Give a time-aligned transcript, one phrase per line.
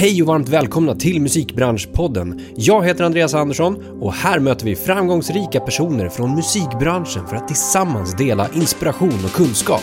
[0.00, 2.40] Hej och varmt välkomna till Musikbranschpodden.
[2.56, 8.16] Jag heter Andreas Andersson och här möter vi framgångsrika personer från musikbranschen för att tillsammans
[8.16, 9.82] dela inspiration och kunskap.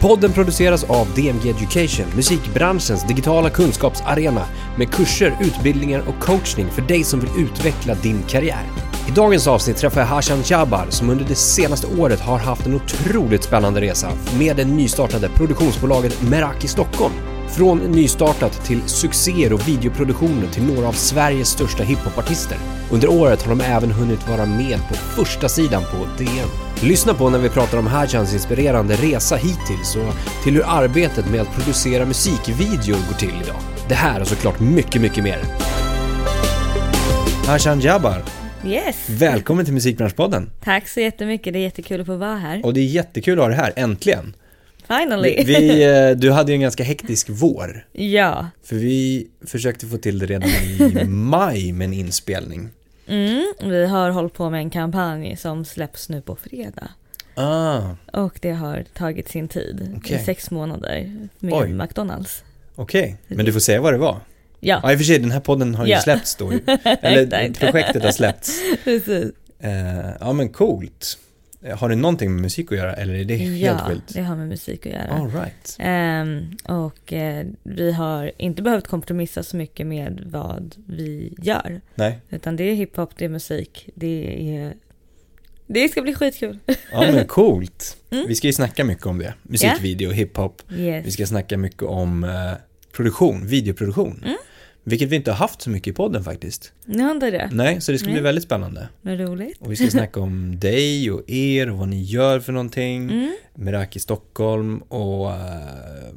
[0.00, 4.46] Podden produceras av DMG Education, musikbranschens digitala kunskapsarena
[4.78, 8.64] med kurser, utbildningar och coachning för dig som vill utveckla din karriär.
[9.08, 12.74] I dagens avsnitt träffar jag Hashan Jabbar som under det senaste året har haft en
[12.74, 14.08] otroligt spännande resa
[14.38, 17.35] med det nystartade produktionsbolaget Meraki Stockholm.
[17.48, 22.58] Från nystartat till succéer och videoproduktioner till några av Sveriges största hiphopartister.
[22.90, 26.48] Under året har de även hunnit vara med på första sidan på DN.
[26.82, 31.40] Lyssna på när vi pratar om Hajans inspirerande resa hittills och till hur arbetet med
[31.40, 33.60] att producera musikvideor går till idag.
[33.88, 35.38] Det här och såklart mycket, mycket mer.
[37.46, 38.22] Hashan Jabbar,
[38.66, 38.96] Yes.
[39.08, 40.50] välkommen till Musikbranschpodden.
[40.64, 42.60] Tack så jättemycket, det är jättekul att få vara här.
[42.64, 44.34] Och det är jättekul att ha dig här, äntligen.
[44.88, 45.44] Finally.
[45.44, 47.86] Vi, eh, du hade ju en ganska hektisk vår.
[47.92, 48.46] ja.
[48.64, 52.68] För vi försökte få till det redan i maj med en inspelning.
[53.08, 56.88] Mm, vi har hållit på med en kampanj som släpps nu på fredag.
[57.34, 57.80] Ah,
[58.12, 60.16] Och det har tagit sin tid, Okej.
[60.16, 61.68] i sex månader, med Oj.
[61.68, 62.42] McDonalds.
[62.74, 63.16] okej.
[63.28, 64.20] Men du får säga vad det var.
[64.60, 66.00] Ja, Ja, i och för sig, den här podden har ju Ja.
[66.00, 66.50] släppts då.
[67.02, 68.60] Eller projektet har släppts.
[68.84, 69.32] precis.
[69.60, 71.18] Eh, ja, men coolt.
[71.74, 74.14] Har det någonting med musik att göra eller är det helt Ja, skilt?
[74.14, 75.08] det har med musik att göra.
[75.10, 75.76] All right.
[75.78, 81.80] Ehm, och eh, vi har inte behövt kompromissa så mycket med vad vi gör.
[81.94, 84.74] Nej, Utan det är hiphop, det är musik, det är...
[85.66, 86.58] Det ska bli skitkul.
[86.92, 87.96] ja men coolt.
[88.10, 88.24] Mm.
[88.28, 89.34] Vi ska ju snacka mycket om det.
[89.42, 90.62] Musikvideo, hiphop.
[90.72, 91.06] Yes.
[91.06, 92.30] Vi ska snacka mycket om eh,
[92.92, 94.22] produktion, videoproduktion.
[94.24, 94.36] Mm.
[94.88, 96.72] Vilket vi inte har haft så mycket i podden faktiskt.
[96.84, 97.50] Ni har inte det?
[97.52, 98.22] Nej, så det ska bli Nej.
[98.22, 98.88] väldigt spännande.
[99.00, 99.56] Vad roligt.
[99.60, 103.02] Och vi ska snacka om dig och er och vad ni gör för någonting.
[103.02, 103.36] Mm.
[103.56, 105.36] Meraki Stockholm och eh,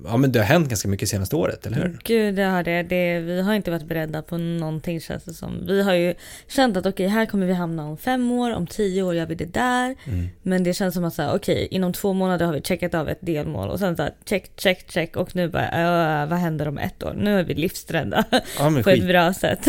[0.06, 2.00] ja men det har hänt ganska mycket senaste året, eller hur?
[2.04, 2.84] Gud, det har det.
[2.84, 3.20] det.
[3.20, 5.66] Vi har inte varit beredda på någonting känns det som.
[5.67, 6.14] Vi har ju
[6.48, 9.36] känt att okej, här kommer vi hamna om fem år, om tio år gör vi
[9.36, 9.95] det där.
[10.06, 10.28] Mm.
[10.42, 13.70] Men det känns som att okej, inom två månader har vi checkat av ett delmål
[13.70, 17.04] och sen så här, check, check, check och nu bara, äh, vad händer om ett
[17.04, 17.14] år?
[17.17, 19.67] Nu är vi livsrädda Ja på ett skit, bra sätt.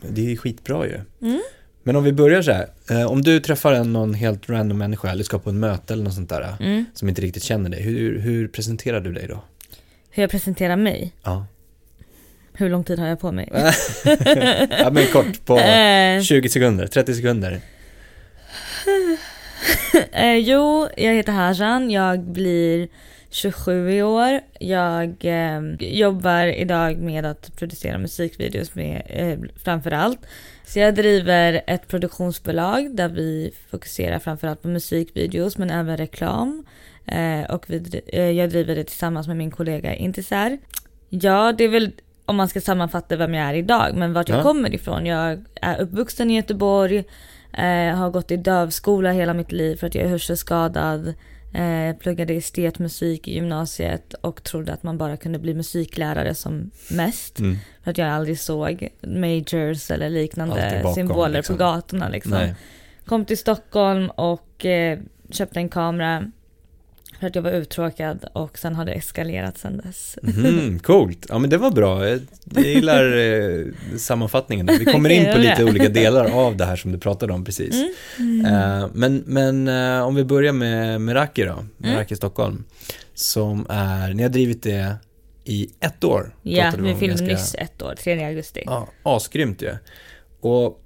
[0.00, 1.00] det är skitbra ju.
[1.22, 1.40] Mm.
[1.86, 5.10] Men om vi börjar så här, eh, om du träffar en, någon helt random människa
[5.10, 6.84] eller ska på en möte eller något sånt där Mm.
[6.94, 9.44] som inte riktigt känner dig, hur, hur presenterar du dig då?
[10.10, 11.12] Hur jag presenterar mig?
[11.22, 11.46] Ja.
[12.52, 13.48] Hur lång tid har jag på mig?
[14.70, 15.58] ja men kort, på
[16.16, 17.60] Eh, 20 sekunder, 30 sekunder.
[20.12, 21.90] Eh, jo, jag heter Hajan.
[21.90, 22.88] Jag blir
[23.30, 24.40] 27 i år.
[24.60, 30.18] Jag eh, jobbar idag med att producera musikvideos med, eh, framför allt.
[30.66, 36.64] Så jag driver ett produktionsbolag där vi fokuserar framförallt på musikvideos men även reklam.
[37.06, 40.58] Eh, och vi, eh, jag driver det tillsammans med min kollega Intisar.
[41.08, 41.92] Ja, det är väl
[42.24, 44.42] om man ska sammanfatta vem jag är idag, men vart jag Ja.
[44.42, 45.06] kommer ifrån.
[45.06, 46.98] Jag är uppvuxen i Göteborg,
[47.52, 51.14] eh, har gått i dövskola hela mitt liv för att jag är hörselskadad.
[51.56, 57.38] Eh, pluggade estetmusik i gymnasiet och trodde att man bara kunde bli musiklärare som mest.
[57.38, 57.56] Mm.
[57.84, 61.56] För att jag aldrig såg majors eller liknande bakom, symboler liksom.
[61.56, 62.32] på gatorna liksom.
[62.32, 62.54] Nej.
[63.06, 64.98] Kom till Stockholm och eh,
[65.30, 66.30] köpte en kamera
[67.20, 70.18] för att jag var uttråkad och sen har det eskalerat sen dess.
[70.22, 72.08] Mhm, coolt, ja men det var bra.
[72.08, 72.20] Jag
[72.64, 73.66] gillar eh,
[73.98, 74.66] sammanfattningen.
[74.66, 74.78] där.
[74.78, 75.64] Vi kommer in på lite ja.
[75.64, 77.74] olika delar av det här som du pratade om precis.
[78.18, 78.46] Mm.
[78.46, 82.64] Eh, men men eh, om vi börjar med Meraki då, Meraki Stockholm.
[83.14, 84.96] Som är, ni har drivit det
[85.44, 86.34] i ett år.
[86.42, 88.62] Ja, vi fyllde ganska- nyss ett år, 3 augusti.
[88.66, 89.74] Ja, asgrymt ju.
[90.40, 90.82] Och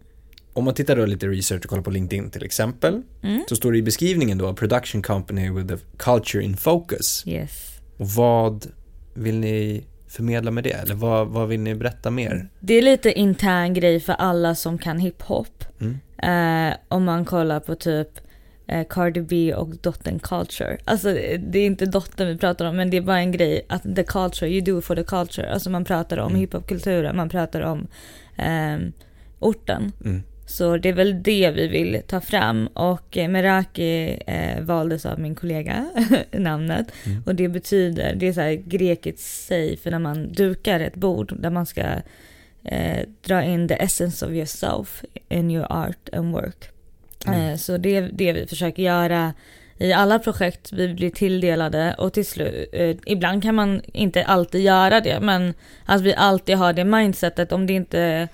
[0.52, 3.02] om man tittar då lite research och kollar på LinkedIn till exempel.
[3.22, 3.44] Mm.
[3.48, 7.24] Så står det i beskrivningen då, production company with the culture in focus.
[7.26, 7.80] Yes.
[7.96, 8.66] Och vad
[9.14, 10.72] vill ni förmedla med det?
[10.72, 12.48] Eller vad, vad vill ni berätta mer?
[12.60, 15.64] Det är lite intern grej för alla som kan hiphop.
[15.80, 15.98] Mm.
[16.70, 18.08] Eh, om man kollar på typ
[18.66, 20.78] eh, Cardi B och dottern culture.
[20.84, 23.82] Alltså det är inte dottern vi pratar om men det är bara en grej att
[23.96, 25.52] the culture, you do for the culture.
[25.52, 26.40] Alltså man pratar om Mm.
[26.40, 27.86] hiphopkulturen, man pratar om
[28.36, 28.92] ehm,
[29.38, 29.92] orten.
[30.04, 30.22] Mm.
[30.50, 35.20] Så det är väl det vi vill ta fram och eh, Meraki eh, valdes av
[35.20, 35.90] min kollega,
[36.32, 36.86] namnet.
[37.06, 37.22] Mm.
[37.26, 41.34] Och det betyder, det är så här grekiskt säg för när man dukar ett bord
[41.40, 41.82] där man ska
[42.64, 46.68] eh, dra in the essence of yourself in your art and work.
[47.26, 47.40] Mm.
[47.40, 49.34] Eh, så det är det vi försöker göra
[49.78, 54.60] i alla projekt vi blir tilldelade och till slut, eh, ibland kan man inte alltid
[54.60, 55.54] göra det men
[55.84, 58.28] att vi alltid har det mindsetet om det inte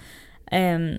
[0.50, 0.98] ehm,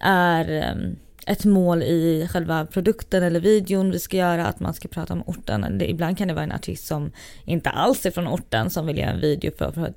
[0.00, 0.96] är ehm,
[1.26, 5.22] ett mål i själva produkten eller videon vi ska göra, att man ska prata om
[5.26, 5.80] orten.
[5.82, 7.12] Ibland kan det vara en artist som
[7.44, 9.96] inte alls är från orten som vill göra en video för, för att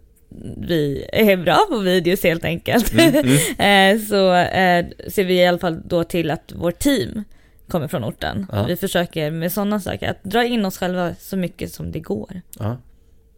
[0.58, 2.94] vi är bra på videos helt enkelt.
[2.94, 3.38] Mm, mm.
[3.98, 7.24] Eh, så eh, ser vi i alla fall då till att vårt team
[7.68, 8.48] kommer från orten.
[8.52, 8.64] Ja.
[8.64, 12.42] Vi försöker med sådana saker, att dra in oss själva så mycket som det går.
[12.60, 12.78] Ja.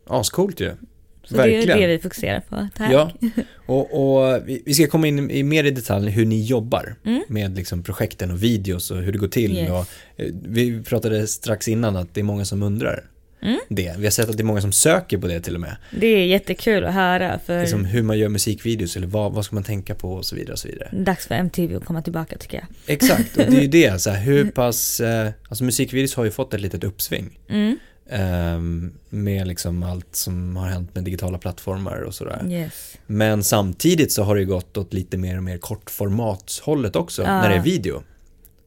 [0.07, 0.75] Ascoolt ju.
[1.23, 1.79] Så det är Verkligen.
[1.79, 2.67] det vi fokuserar på.
[2.77, 2.91] Tack.
[2.91, 3.11] Ja,
[3.65, 3.93] och,
[4.33, 7.21] och vi vi ska komma in i mer i detalj hur ni jobbar Mm.
[7.27, 9.57] med liksom projekten och videos och hur det går till.
[9.57, 9.69] Yes.
[9.71, 9.77] Och,
[10.23, 13.03] eh, vi pratade strax innan att det är många som undrar
[13.41, 13.59] Mm.
[13.69, 13.95] det.
[13.97, 15.75] Vi har sett att det är många som söker på det till och med.
[15.91, 19.55] Det är jättekul att höra för Liksom hur man gör musikvideos eller vad, vad ska
[19.55, 20.53] man tänka på och så vidare.
[20.53, 20.89] Och så vidare.
[20.93, 22.65] dags för MTV att komma tillbaka tycker jag.
[22.95, 24.01] Exakt, och det är ju det.
[24.01, 27.39] Så här, hur pass, eh, alltså musikvideos har ju fått ett litet uppsving.
[27.49, 27.77] Mm.
[28.09, 32.45] Ehm, med liksom allt som har hänt med digitala plattformar och sådär.
[32.49, 32.97] Yes.
[33.07, 37.27] Men samtidigt så har det gått åt lite mer och mer kortformatshållet också Ja.
[37.41, 38.03] när det är video.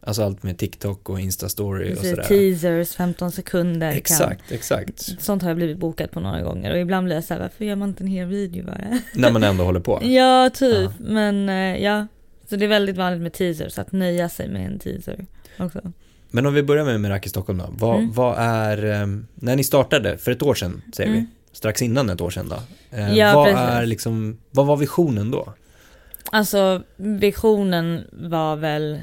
[0.00, 2.22] Alltså allt med TikTok och Instastory och sådär.
[2.28, 3.90] teasers, 15 sekunder.
[3.90, 3.98] Kan.
[3.98, 5.22] Exakt, exakt.
[5.22, 7.76] Sånt har jag blivit bokad på några gånger och ibland blir jag såhär, varför gör
[7.76, 9.00] man inte en hel video bara?
[9.14, 10.00] När man ändå håller på.
[10.04, 10.90] ja, typ.
[10.98, 11.04] Ja.
[11.04, 12.06] Men eh, ja,
[12.50, 15.26] så det är väldigt vanligt med teasers, att nöja sig med en teaser
[15.58, 15.92] också.
[16.36, 17.66] Men om vi börjar med Merak i Stockholm då.
[17.70, 18.12] Vad, Mm.
[18.12, 21.20] vad är, ehm, när ni startade för ett år sedan säger Mm.
[21.52, 22.56] vi, strax innan ett år sedan då.
[22.96, 23.60] Eh, Ja, vad precis.
[23.70, 25.52] är liksom, vad var visionen då?
[26.32, 29.00] Alltså visionen var väl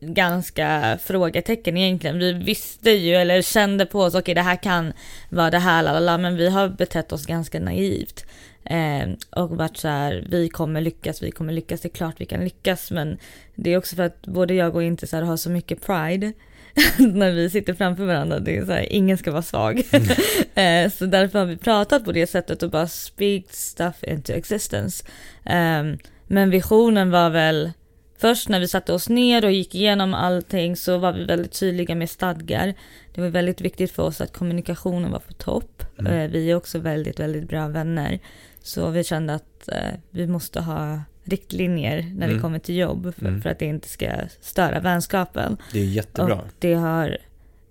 [0.00, 2.18] ganska frågetecken egentligen.
[2.18, 4.92] Vi visste ju eller kände på oss, okej det här kan
[5.30, 8.24] vara det här, lalala, men vi har betett oss ganska naivt.
[8.70, 12.26] Eh, och varit så här, vi kommer lyckas, vi kommer lyckas, det är klart vi
[12.26, 13.18] kan lyckas, men
[13.54, 16.32] det är också för att både jag och inte så här, har så mycket pride
[16.98, 18.38] när vi sitter framför varandra.
[18.38, 19.78] Det är så här, ingen ska vara svag.
[20.54, 25.04] eh, så därför har vi pratat på det sättet och bara speak stuff into existence.
[25.44, 27.72] Ehm, men visionen var väl
[28.18, 31.94] Först när vi satte oss ner och gick igenom allting så var vi väldigt tydliga
[31.94, 32.74] med stadgar.
[33.14, 35.82] Det var väldigt viktigt för oss att kommunikationen var på topp.
[35.98, 36.12] Mm.
[36.12, 38.18] Eh, Vi är också väldigt, väldigt bra vänner.
[38.66, 42.42] Så vi kände att eh, vi måste ha riktlinjer när vi Mm.
[42.42, 43.42] kommer till jobb för, Mm.
[43.42, 44.06] för att det inte ska
[44.40, 45.56] störa vänskapen.
[45.72, 46.34] Det är jättebra.
[46.34, 47.18] Och det har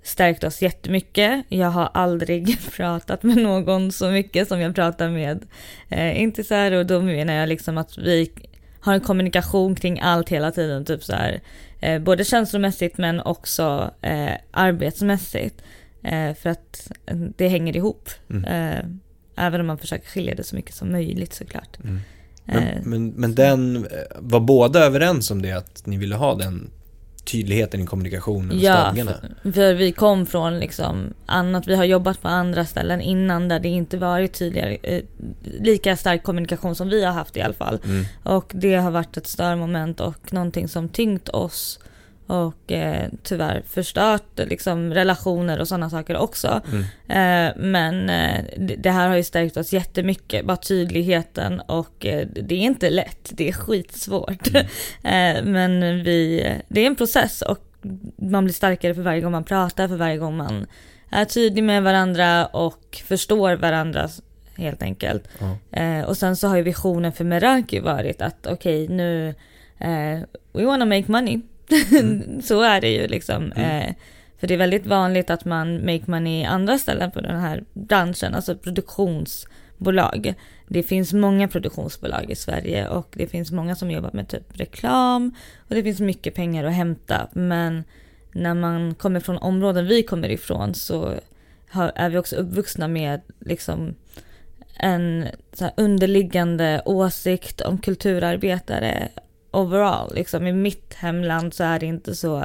[0.03, 1.45] stärkt oss jättemycket.
[1.49, 5.45] Jag har aldrig pratat med någon så mycket som jag pratar med
[5.89, 8.31] eh, Intisar och då menar jag liksom att vi
[8.79, 11.41] har en kommunikation kring allt hela tiden, typ så här,
[11.79, 15.61] eh, både känslomässigt men också eh, arbetsmässigt.
[16.03, 18.09] Eh, för att eh, det hänger ihop.
[18.29, 18.99] Mm.
[19.35, 21.77] Även om man försöker skilja det så mycket som möjligt såklart.
[21.83, 21.99] Mm.
[22.47, 26.35] Eh, Men, men, men den, eh, var båda överens om det att ni ville ha
[26.35, 26.69] den
[27.25, 29.11] tydligheten i kommunikationen och Ja, stadgarna?
[29.43, 33.59] för, för vi kom från liksom annat, vi har jobbat på andra ställen innan där
[33.59, 35.01] det inte varit tydligare, eh,
[35.59, 37.79] lika stark kommunikation som vi har haft i alla fall.
[37.85, 38.05] Mm.
[38.23, 41.79] Och det har varit ett störmoment och någonting som tyngt oss
[42.27, 46.61] och eh, tyvärr förstört liksom, relationer och sådana saker också.
[46.71, 46.83] Mm.
[47.07, 48.45] Eh, men eh,
[48.77, 53.29] det, här har ju stärkt oss jättemycket, bara tydligheten och eh, det är inte lätt,
[53.31, 54.47] det är skitsvårt.
[54.47, 54.65] Mm.
[55.37, 57.59] eh, men vi, det är en process och
[58.15, 60.65] man blir starkare för varje gång man pratar, för varje gång man
[61.09, 64.09] är tydlig med varandra och förstår varandra
[64.57, 65.27] helt enkelt.
[65.71, 69.35] Eh, och sen så har ju visionen för Meraki varit att okej nu,
[69.77, 70.19] eh,
[70.53, 71.41] we wanna make money.
[72.43, 73.51] så är det ju liksom.
[73.51, 73.87] Mm.
[73.87, 73.95] Eh,
[74.37, 77.63] för det är väldigt vanligt att man make money i andra ställen på den här
[77.73, 80.33] branschen, alltså produktionsbolag.
[80.67, 85.35] Det finns många produktionsbolag i Sverige och det finns många som jobbar med typ reklam
[85.57, 87.27] och det finns mycket pengar att hämta.
[87.33, 87.83] Men
[88.31, 91.13] när man kommer från områden vi kommer ifrån så
[91.95, 93.95] är vi också uppvuxna med liksom
[94.79, 95.25] en
[95.77, 99.09] underliggande åsikt om kulturarbetare
[99.55, 100.15] overall.
[100.15, 102.43] Liksom, I mitt hemland så är det inte så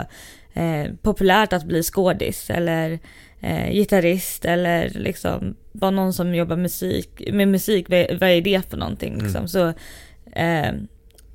[0.53, 2.99] eh, populärt att bli skådis eller
[3.41, 7.87] eh, gitarrist eller liksom vara någon som jobbar musik, med musik.
[7.89, 9.15] Vad, vad är det för någonting?
[9.15, 9.37] Liksom?
[9.37, 9.49] Mm.
[9.49, 9.69] Så
[10.33, 10.73] eh,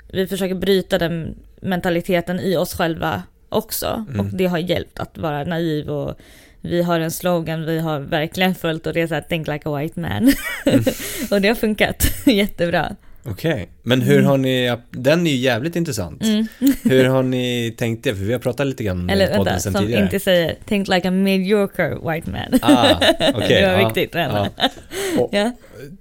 [0.08, 4.06] vi försöker bryta den mentaliteten i oss själva också.
[4.10, 4.20] Mm.
[4.20, 6.20] Och det har hjälpt att vara naiv och
[6.62, 9.70] vi har en slogan vi har verkligen följt och det är så här think like
[9.70, 10.34] a white man.
[11.32, 12.96] och det har funkat jättebra.
[13.28, 14.26] Okej, men hur Mm.
[14.26, 16.24] har ni, den är ju jävligt intressant.
[16.24, 16.48] Mm.
[16.84, 18.16] Hur har ni tänkt det?
[18.16, 20.04] För vi har pratat lite grann Eller i podden vänta, sen som tidigare.
[20.04, 22.60] inte säger think like a mediocre white man.
[22.62, 22.96] Ah,
[23.36, 23.62] okej.
[23.62, 24.48] det var ja, viktigt ja.
[25.20, 25.52] Och, Ja.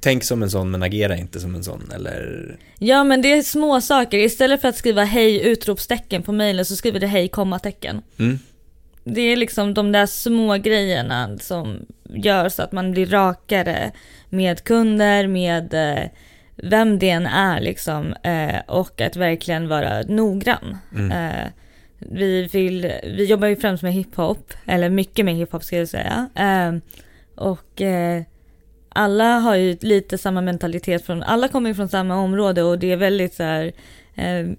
[0.00, 2.56] Tänk som en sån men agera inte som en sån eller?
[2.78, 4.18] ja men det är små saker.
[4.18, 8.02] Istället för att skriva hej utropstecken på mejlen så skriver du hej kommatecken.
[8.18, 8.38] Mm.
[9.04, 13.90] Det är liksom de där små grejerna som gör så att man blir rakare
[14.28, 16.04] med kunder, med eh,
[16.56, 18.14] vem det än är liksom.
[18.22, 20.76] Eh, och att verkligen vara noggrann.
[20.94, 21.12] Mm.
[21.12, 21.46] Eh,
[21.98, 26.28] vi, vill, vi jobbar ju främst med hiphop, eller mycket med hiphop ska jag säga.
[26.34, 26.74] Eh,
[27.34, 28.22] och eh,
[28.88, 32.92] alla har ju lite samma mentalitet från, alla kommer ju från samma område och det
[32.92, 33.72] är väldigt så här,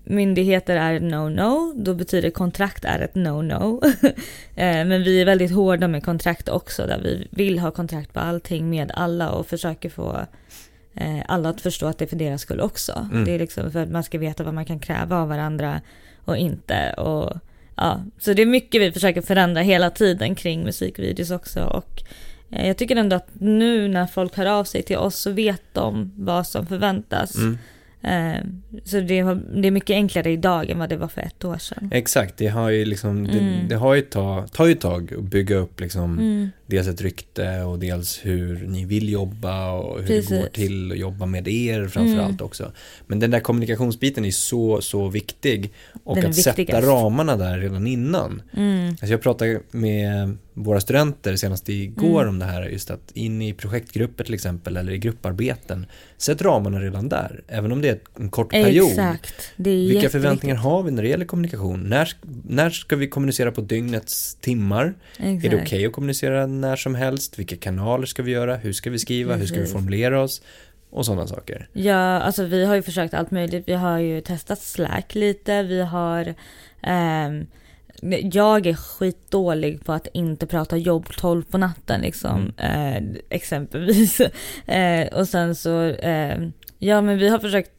[0.04, 3.94] myndigheter är no-no, då betyder kontrakt är ett no-no.
[4.86, 8.70] men vi är väldigt hårda med kontrakt också, där vi vill ha kontrakt på allting
[8.70, 10.26] med alla och försöker få
[11.28, 13.08] alla att förstå att det är för deras skull också.
[13.12, 13.26] Mm.
[13.26, 15.82] Det är liksom för att man ska veta vad man kan kräva av varandra
[16.26, 16.94] och inte.
[16.94, 17.34] Och,
[17.76, 21.64] ja, så det är mycket vi försöker förändra hela tiden kring musikvideos också.
[21.64, 22.04] Och
[22.52, 25.62] eh, jag tycker ändå att nu när folk hör av sig till oss så vet
[25.74, 27.36] de vad som förväntas.
[27.36, 27.58] Mm.
[28.02, 28.44] Eh,
[28.84, 29.24] så det,
[29.62, 31.90] det är mycket enklare idag än vad det var för ett år sedan.
[31.94, 33.68] Exakt, det har ju liksom, det, Mm.
[33.68, 36.50] det har ju ta, tar ju ett tag att bygga upp liksom Mm.
[36.68, 40.30] Dels ett rykte och dels hur ni vill jobba och hur Precis.
[40.30, 42.46] det går till att jobba med er framförallt Mm.
[42.46, 42.72] också.
[43.08, 47.88] Men den där kommunikationsbiten är så, så viktig och Den att sätta ramarna där redan
[47.88, 48.42] innan.
[48.58, 48.90] Mm.
[48.90, 52.30] Alltså jag pratade med våra studenter senast igår Mm.
[52.34, 55.86] om det här, just att in i projektgrupper till exempel eller i grupparbeten,
[56.18, 58.90] sätt ramarna redan där, även om det är en kort period.
[58.90, 59.52] Exakt.
[59.58, 61.80] Det är Vilka förväntningar har vi när det gäller kommunikation?
[61.80, 62.10] När,
[62.48, 64.94] när ska vi kommunicera på dygnets timmar?
[65.18, 65.46] Exakt.
[65.46, 67.40] Är det okej att kommunicera när som helst?
[67.40, 68.56] Vilka kanaler ska vi göra?
[68.56, 69.36] Hur ska vi skriva?
[69.36, 69.74] Hur ska vi Precis.
[69.74, 70.42] formulera oss?
[70.90, 71.68] Och sådana saker.
[71.74, 73.64] Ja, alltså vi har ju försökt allt möjligt.
[73.68, 75.64] Vi har ju testat Slack lite.
[75.64, 76.36] Vi har...
[76.82, 77.46] ehm,
[78.32, 82.54] jag är skitdålig på att inte prata jobb 12 på natten liksom.
[82.58, 84.22] Eh, exempelvis.
[84.68, 85.82] Eh, och sen så...
[85.84, 86.38] Eh,
[86.80, 87.75] ja, men vi har försökt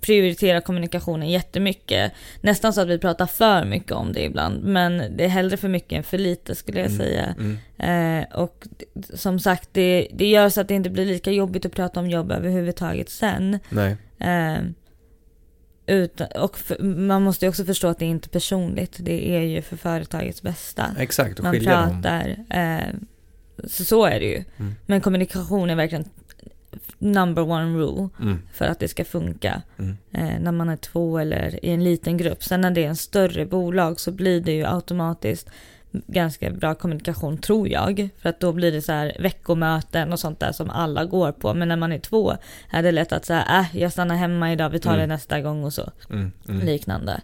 [0.00, 2.12] prioritera kommunikationen jättemycket.
[2.40, 4.64] Nästan så att vi pratar för mycket om det ibland.
[4.64, 7.34] Men det är hellre för mycket än för lite skulle jag Mm, säga.
[7.38, 8.22] Mm.
[8.22, 8.66] Eh, och
[9.14, 12.10] som sagt, det, det gör så att det inte blir lika jobbigt att prata om
[12.10, 13.58] jobb överhuvudtaget sen.
[13.68, 13.96] Nej.
[14.18, 14.62] Eh,
[15.86, 18.96] utan, och för, man måste ju också förstå att det är inte personligt.
[18.98, 20.86] Det är ju för företagets bästa.
[20.98, 22.46] Exakt, och Man skilja dem.
[22.50, 22.94] Eh,
[23.64, 24.44] så, så är det ju.
[24.56, 24.74] Mm.
[24.86, 26.04] Men kommunikation är verkligen
[27.02, 28.38] number one rule Mm.
[28.52, 29.62] för att det ska funka.
[29.78, 29.96] Mm.
[30.12, 32.44] Eh, när man är två eller i en liten grupp.
[32.44, 35.50] Sen när det är en större bolag så blir det ju automatiskt
[36.06, 38.08] ganska bra kommunikation tror jag.
[38.18, 41.54] För att då blir det så här veckomöten och sånt där som alla går på.
[41.54, 42.36] Men när man är två
[42.70, 45.00] är det lätt att säga äh, jag stannar hemma idag, vi tar Mm.
[45.08, 45.90] det nästa gång och så.
[46.10, 46.32] Mm.
[46.48, 46.66] Mm.
[46.66, 47.20] Liknande.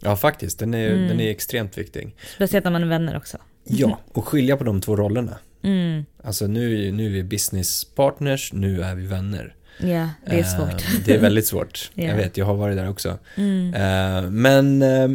[0.00, 0.58] Ja, faktiskt.
[0.58, 1.08] Den är, Mm.
[1.08, 2.14] den är extremt viktig.
[2.34, 3.38] Speciellt när man är vänner också.
[3.64, 5.38] Ja, och skilja på de två rollerna.
[5.62, 6.04] Mm.
[6.24, 9.54] Alltså nu, nu är vi business partners, nu är vi vänner.
[9.80, 10.84] Ja, det är Eh, svårt.
[11.04, 11.90] Det är väldigt svårt.
[11.94, 12.04] Ja.
[12.04, 13.18] Jag vet, jag har varit där också.
[13.34, 13.74] Mm.
[13.74, 15.10] Eh, Men eh,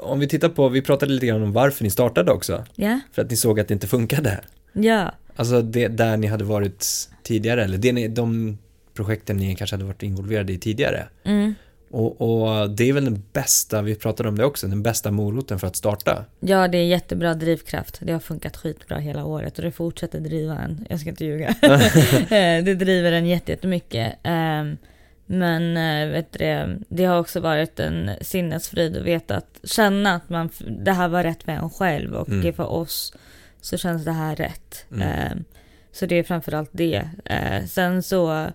[0.00, 2.64] om vi tittar på, vi pratade lite grann om varför ni startade också.
[2.74, 4.40] Ja, För att ni såg att det inte funkade.
[4.72, 5.14] ja.
[5.36, 6.86] Alltså det, där ni hade varit
[7.22, 8.58] tidigare, eller det ni, de
[8.94, 11.06] projekten ni kanske hade varit involverade i tidigare.
[11.24, 11.54] Mm.
[11.92, 15.58] Och, och det är väl den bästa, vi pratade om det också, den bästa moroten
[15.58, 16.24] för att starta.
[16.40, 17.98] Ja, det är jättebra drivkraft.
[18.02, 20.86] Det har funkat skitbra hela året och det fortsätter driva en.
[20.90, 21.54] Jag ska inte ljuga.
[22.64, 24.14] Det driver en jätte- jättemycket.
[24.22, 24.76] Ehm,
[25.26, 30.28] Men eh, vet du, det, har också varit en sinnesfrid att veta att känna att
[30.28, 30.50] man,
[30.84, 32.52] det här var rätt med en själv och Mm.
[32.52, 33.12] för oss
[33.60, 34.84] så känns det här rätt.
[34.92, 35.08] Mm.
[35.08, 35.44] Ehm,
[35.92, 37.08] Så det är framförallt det.
[37.24, 38.46] Eh, Sen så,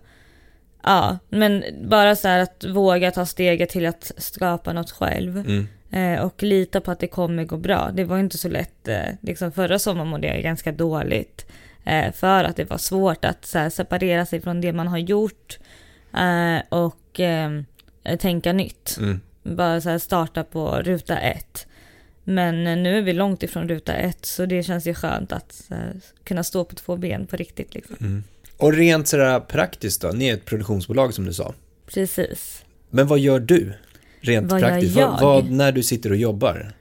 [0.85, 5.37] ja, men bara så här att våga ta steget till att skapa något själv.
[5.37, 5.67] Mm.
[5.95, 7.91] Eh, och lita på att det kommer gå bra.
[7.93, 8.87] Det var inte så lätt.
[8.87, 11.45] Eh, liksom förra sommaren mådde jag ganska dåligt.
[11.83, 15.59] Eh, för att det var svårt att här, separera sig från det man har gjort.
[16.69, 17.19] Och
[18.19, 18.97] tänka nytt.
[18.99, 19.21] Mm.
[19.43, 21.67] Bara så här, starta på ruta ett.
[22.23, 24.25] Men nu är vi långt ifrån ruta ett.
[24.25, 27.73] Så det känns ju skönt att här, kunna stå på två ben på riktigt.
[27.73, 27.95] Liksom.
[27.99, 28.23] Mm.
[28.57, 31.53] Och rent sådär praktiskt då, ni är ett produktionsbolag som du sa.
[31.93, 32.65] Precis.
[32.89, 33.73] Men vad gör du?
[34.21, 34.95] Rent Vad praktiskt.
[34.95, 36.71] Vad, vad, när du sitter och jobbar?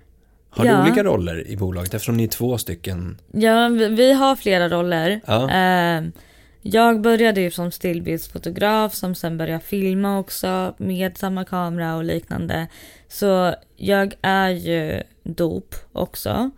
[0.51, 0.77] Har Ja.
[0.77, 3.19] du olika roller i bolaget eftersom ni är två stycken?
[3.33, 5.21] Ja, vi, vi har flera roller.
[5.27, 5.51] Ja.
[5.51, 6.05] Eh,
[6.63, 12.67] jag började ju som stillbildsfotograf som sen började filma också med samma kamera och liknande.
[13.09, 16.51] Så jag är ju dop också.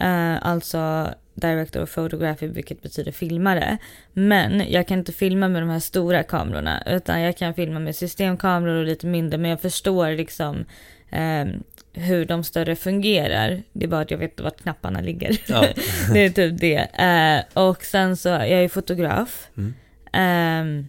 [0.00, 3.78] Eh, alltså director of photography vilket betyder filmare.
[4.12, 7.96] Men jag kan inte filma med de här stora kamerorna utan jag kan filma med
[7.96, 10.64] systemkameror och lite mindre men jag förstår liksom
[11.10, 11.46] eh,
[11.92, 13.62] hur de större fungerar.
[13.72, 15.36] Det är bara att jag vet vart knapparna ligger.
[15.46, 15.64] Ja.
[16.12, 16.76] det är typ det.
[16.76, 19.74] Eh, och sen så, jag är fotograf, Mm.
[20.12, 20.84] eh,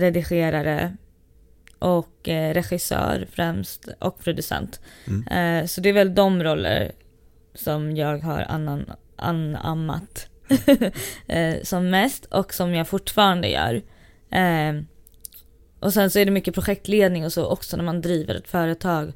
[0.00, 0.96] redigerare
[1.78, 4.80] och eh, regissör främst och producent.
[5.06, 5.26] Mm.
[5.62, 6.92] Eh, så det är väl de roller
[7.54, 10.28] som jag har annan, anammat
[11.26, 13.74] eh, som mest och som jag fortfarande gör.
[14.30, 14.82] Eh,
[15.80, 19.12] och sen så är det mycket projektledning och så också när man driver ett företag.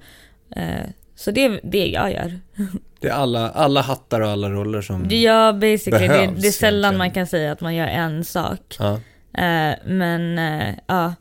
[0.57, 2.41] Eh, Så det är det jag gör.
[3.01, 5.07] Det är alla, alla hattar och alla roller som...
[5.11, 6.09] Ja, basically.
[6.09, 6.99] Det, Behövs det är sällan egentligen.
[6.99, 8.77] man kan säga att man gör en sak.
[8.79, 8.99] Ja.
[9.85, 10.39] Men
[10.87, 11.15] ja,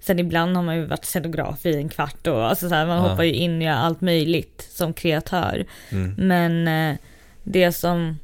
[0.00, 2.96] sen ibland har man ju varit scenograf i en kvart och alltså så här, man
[2.96, 3.08] Ja.
[3.08, 5.64] hoppar ju in i allt möjligt som kreatör.
[5.90, 6.14] Mm.
[6.18, 6.68] Men
[7.44, 8.18] det som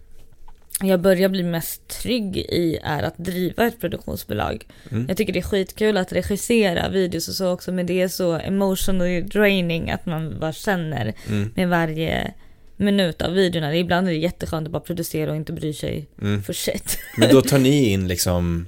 [0.82, 4.66] jag börjar bli mest trygg i är att driva ett produktionsbolag.
[4.90, 5.04] Mm.
[5.08, 8.32] Jag tycker det är skitkul att regissera videos och så också men det är så
[8.32, 11.52] emotionally draining att man bara känner Mm.
[11.56, 12.32] med varje
[12.76, 13.76] minut av videorna.
[13.76, 16.42] Ibland är det jätteskönt att bara producera och inte bry sig Mm.
[16.42, 16.98] för shit.
[17.16, 18.66] Men då tar ni in liksom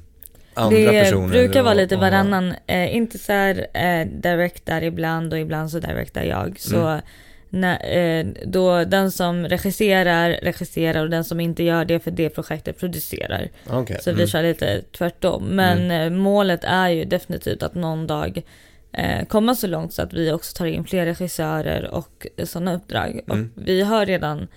[0.54, 1.28] andra det personer?
[1.28, 6.22] brukar vara lite varannan, eh, inte så här eh, directar ibland och ibland så directar
[6.22, 6.60] jag.
[6.60, 7.00] Så Mm.
[7.50, 12.28] När, eh, då den som regisserar, regisserar och den som inte gör det för det
[12.30, 13.48] projektet producerar.
[13.70, 13.98] Okej.
[14.02, 14.26] Så vi Mm.
[14.28, 15.44] kör lite tvärtom.
[15.44, 18.42] Men eh, målet är ju definitivt att någon dag
[18.92, 23.20] eh, komma så långt så att vi också tar in fler regissörer och sådana uppdrag.
[23.26, 23.50] Mm.
[23.56, 24.48] Och vi har redan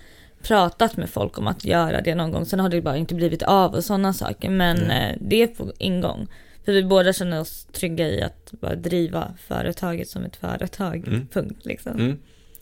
[0.42, 2.46] pratat med folk om att göra det någon gång.
[2.46, 4.50] Sen har det bara inte blivit av och sådana saker.
[4.50, 4.90] Men Mm.
[4.90, 6.26] eh, det är på ingång.
[6.64, 11.04] För vi båda känner oss trygga i att bara driva företaget som ett företag.
[11.08, 11.26] Mm.
[11.32, 12.18] Punkt liksom.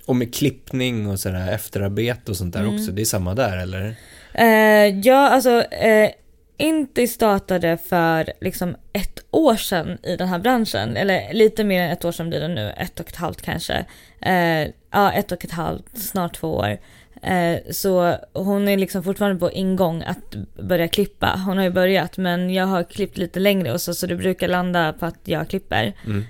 [0.07, 2.75] Och med klippning och sådär efterarbete och sånt där Mm.
[2.75, 3.95] också, det är samma där eller?
[4.35, 6.11] Eh, ja, alltså eh,
[6.57, 10.97] Inti startade för liksom ett år sedan i den här branschen.
[10.97, 12.73] Eller lite mer än ett år sedan blir det nu.
[12.77, 13.85] Ett och ett halvt kanske.
[14.21, 16.79] Eh, ja, ett och ett halvt, snart två år.
[17.23, 21.41] Eh, så hon är liksom fortfarande på ingång att börja klippa.
[21.47, 24.49] Hon har ju börjat men jag har klippt lite längre och så, så det brukar
[24.49, 25.93] landa på att jag klipper.
[26.07, 26.25] Mm.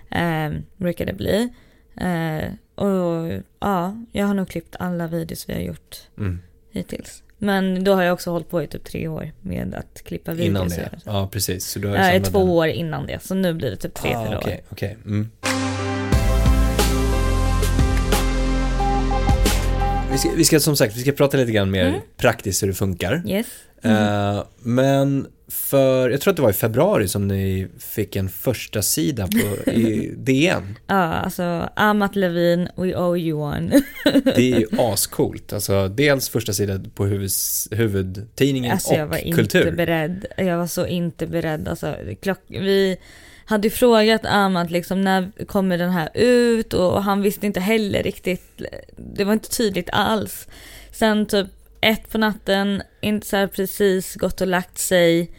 [0.55, 1.49] Eh, brukar det bli.
[2.01, 2.53] Eh,
[2.83, 6.41] och ja, jag har nog klippt alla videos vi har gjort Mm.
[6.71, 7.23] hittills.
[7.39, 10.49] Men då har jag också hållit på i typ tre år med att klippa videos.
[10.49, 10.91] Innan det?
[11.05, 11.67] Ja, precis.
[11.67, 12.49] Så du har samlat två den.
[12.49, 14.61] år innan det, så nu blir det typ tre, ah, fyra Okej, år.
[14.73, 14.97] okej.
[15.07, 15.31] Mm.
[20.13, 22.01] Vi ska, vi ska som sagt, vi ska prata lite grann mer Mm.
[22.17, 23.23] praktiskt hur det funkar.
[23.27, 23.47] Yes.
[23.83, 23.97] Mm.
[24.37, 28.83] Eh, men för, jag tror att det var i februari som ni fick en första
[28.83, 30.79] sida på, i DN.
[30.87, 33.83] Ja, alltså Amat Levin, we owe you one.
[34.25, 35.53] Det är ju ascoolt.
[35.53, 37.31] Alltså dels första sidan på huvud,
[37.71, 39.61] huvudtidningen alltså jag och var kultur.
[39.61, 40.27] inte beredd.
[40.37, 41.69] Jag var så inte beredd.
[41.69, 42.97] Alltså, klock, vi
[43.45, 48.03] hade ju frågat Amat liksom när kommer den här ut och han visste inte heller
[48.03, 48.63] riktigt.
[48.97, 50.49] Det var inte tydligt alls.
[50.93, 51.47] Sen typ
[51.81, 55.31] ett på natten, inte så precis gått och lagt sig.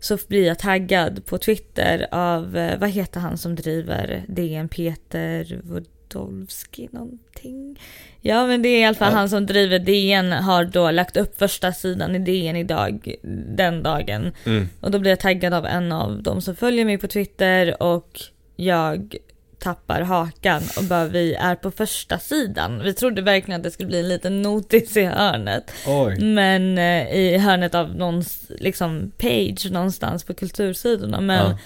[0.00, 5.60] Så blir jag taggad på Twitter av, eh, vad heter han som driver DN, Peter
[5.62, 7.80] Wodolski någonting?
[8.20, 9.18] Ja men det är i alla fall Ja.
[9.18, 13.14] han som driver DN har då lagt upp första sidan i DN idag,
[13.56, 14.32] den dagen.
[14.46, 14.68] Mm.
[14.80, 18.20] Och då blir jag taggad av en av dem som följer mig på Twitter och
[18.56, 19.16] jag
[19.60, 22.82] tappar hakan och bara vi är på första sidan.
[22.82, 25.72] Vi trodde verkligen att det skulle bli en liten notis i hörnet.
[25.86, 26.20] Oj.
[26.20, 31.20] Men eh, i hörnet av någons liksom page någonstans på kultursidorna.
[31.20, 31.58] Men Ja.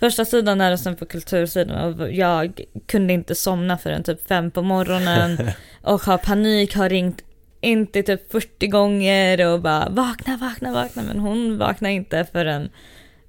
[0.00, 4.50] första sidan är och sen på kultursidorna och jag kunde inte somna förrän typ fem
[4.50, 5.38] på morgonen
[5.82, 7.22] och har panik, har ringt
[7.60, 11.02] inte typ 40 gånger och bara vakna, vakna, vakna.
[11.02, 12.70] Men hon vaknar inte förrän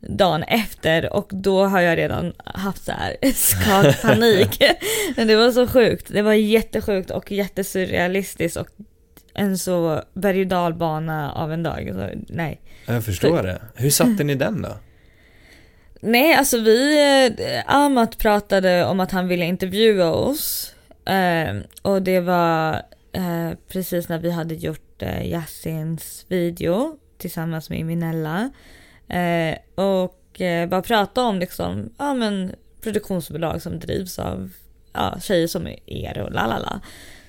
[0.09, 4.61] dagen efter och då har jag redan haft så här skakpanik.
[5.15, 6.07] Men det var så sjukt.
[6.09, 8.67] Det var jättesjukt och jättesurrealistiskt och
[9.33, 11.91] en så berg och dalbana av en dag.
[11.93, 12.61] Så, nej.
[12.85, 13.61] Jag förstår det.
[13.75, 14.77] Hur satte ni den då?
[15.99, 16.97] Nej, alltså vi,
[17.37, 20.75] eh, Amat pratade om att han ville intervjua oss.
[21.05, 22.73] Eh, och det var
[23.13, 28.49] eh, precis när vi hade gjort eh, Yassins video tillsammans med Minella.
[29.07, 34.49] Eh, och eh, bara prata om liksom, ja men produktionsbolag som drivs av
[34.93, 36.81] ja, tjejer som er och lalala.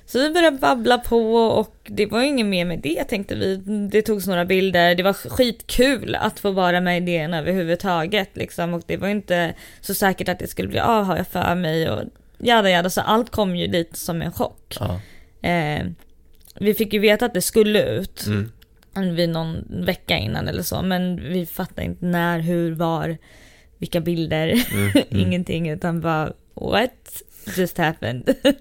[0.06, 3.56] Så vi började babbla på och det var ju inget mer med det tänkte vi.
[3.90, 8.74] Det togs några bilder, det var skitkul att få vara med i DN överhuvudtaget liksom
[8.74, 11.90] och det var inte så säkert att det skulle bli av har jag för mig
[11.90, 12.02] och
[12.38, 14.76] jada jada så allt kom ju lite som en chock.
[14.80, 15.00] Ja.
[15.48, 15.86] Eh,
[16.60, 18.52] vi fick ju veta att det skulle ut Mm.
[18.94, 23.16] Vid någon vecka innan eller så men vi fattade inte när, hur, var,
[23.78, 24.90] vilka bilder, Mm.
[25.10, 25.26] Mm.
[25.26, 27.22] ingenting utan bara what
[27.56, 28.34] just happened.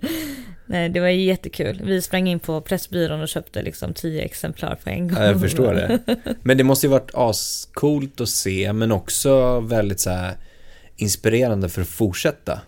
[0.65, 1.81] Nej, det var jättekul.
[1.83, 5.17] Vi sprang in på Pressbyrån och köpte liksom tio exemplar på en gång.
[5.17, 5.99] Ja, jag förstår det.
[6.41, 10.29] Men det måste ju varit ascoolt att se, men också väldigt så
[10.97, 12.61] inspirerande för att fortsätta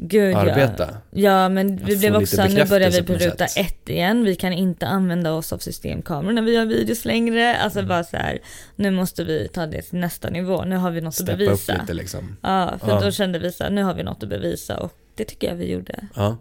[0.00, 0.38] Gud, ja.
[0.38, 0.88] arbeta.
[1.10, 3.66] Ja, men Att vi blev också, nu börjar vi på ruta sätt.
[3.66, 4.24] ett igen.
[4.24, 7.56] Vi kan inte använda oss av systemkameror när vi gör videos längre.
[7.56, 7.88] Alltså Mm.
[7.88, 8.38] bara så här,
[8.76, 10.64] nu måste vi ta det till nästa nivå.
[10.64, 11.72] Nu har vi något Steppa att upp bevisa.
[11.80, 12.36] lite liksom.
[12.42, 13.00] Ja, för Ja.
[13.00, 15.56] då kände vi så här, nu har vi något att bevisa och det tycker jag
[15.56, 16.08] vi gjorde.
[16.14, 16.36] Ja.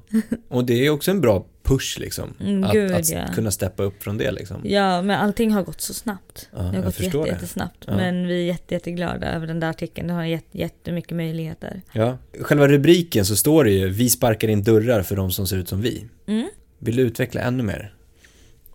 [0.48, 2.34] Och det är också en bra push liksom.
[2.40, 3.28] Mm, att gud, att ja.
[3.36, 4.62] kunna steppa upp från det liksom.
[4.64, 6.50] Ja, men allting har gått så snabbt.
[6.52, 7.28] Ja, det har jag gått jätte, det.
[7.28, 7.84] jättesnabbt.
[7.88, 7.96] Ja.
[7.96, 10.08] Men vi är jätte, jätteglada över den där artikeln.
[10.08, 11.82] Det har gett jättemycket möjligheter.
[11.92, 12.18] Ja.
[12.42, 15.70] Själva rubriken så står det ju Vi sparkar in dörrar för de som ser ut
[15.70, 16.06] som vi.
[16.28, 16.50] Mm.
[16.80, 17.94] Vill du utveckla ännu mer?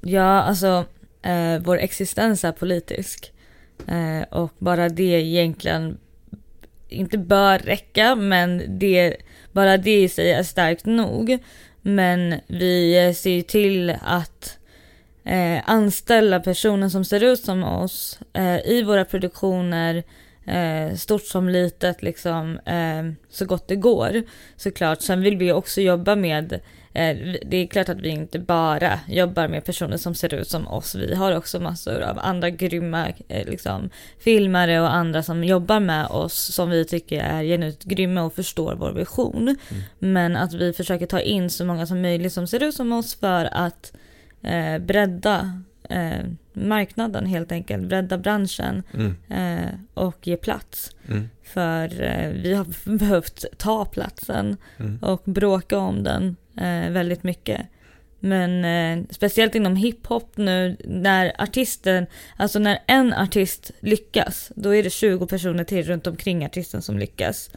[0.01, 0.85] Ja, alltså
[1.23, 3.33] eh, vår existens är politisk.
[3.87, 5.99] Eh, och bara det egentligen
[6.89, 9.17] inte bör räcka, men det,
[9.53, 11.39] bara det i sig är starkt nog.
[11.83, 14.59] Men vi eh, ser ju till att
[15.25, 20.03] eh, anställa personer som ser ut som oss eh, i våra produktioner,
[20.47, 24.23] eh, stort som litet, liksom, eh, så gott det går.
[24.57, 25.03] Såklart.
[25.03, 26.59] Sen vill vi också jobba med Eh,
[26.93, 30.95] det är klart att vi inte bara jobbar med personer som ser ut som oss.
[30.95, 36.07] Vi har också massor av andra grymma eh, liksom, filmare och andra som jobbar med
[36.07, 39.57] oss som vi tycker är genuint grymma och förstår vår vision.
[39.99, 43.15] Men att vi försöker ta in så många som möjligt som ser ut som oss
[43.15, 43.93] för att
[44.43, 46.21] eh, bredda eh,
[46.53, 49.17] marknaden helt enkelt, bredda branschen Mm.
[49.31, 50.91] eh, och ge plats.
[51.09, 51.29] Mm.
[51.43, 52.67] För eh, vi har
[52.99, 54.99] behövt ta platsen Mm.
[55.03, 57.61] och bråka om den eh, väldigt mycket.
[58.21, 64.83] Men eh, speciellt inom hiphop nu när artisten, alltså när en artist lyckas, då är
[64.83, 67.51] det 20 personer till runt omkring artisten som lyckas.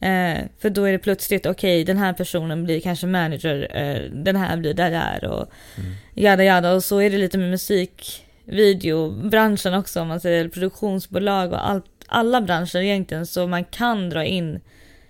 [0.00, 4.36] Eh, för då är det plötsligt, okej den här personen blir kanske manager, eh, den
[4.36, 5.46] här blir där där och
[5.78, 5.92] Mm.
[6.14, 10.48] jada jada och så är det lite med musik, video, branschen också om man säger
[10.48, 14.60] produktionsbolag och allt, alla branscher egentligen så man kan dra in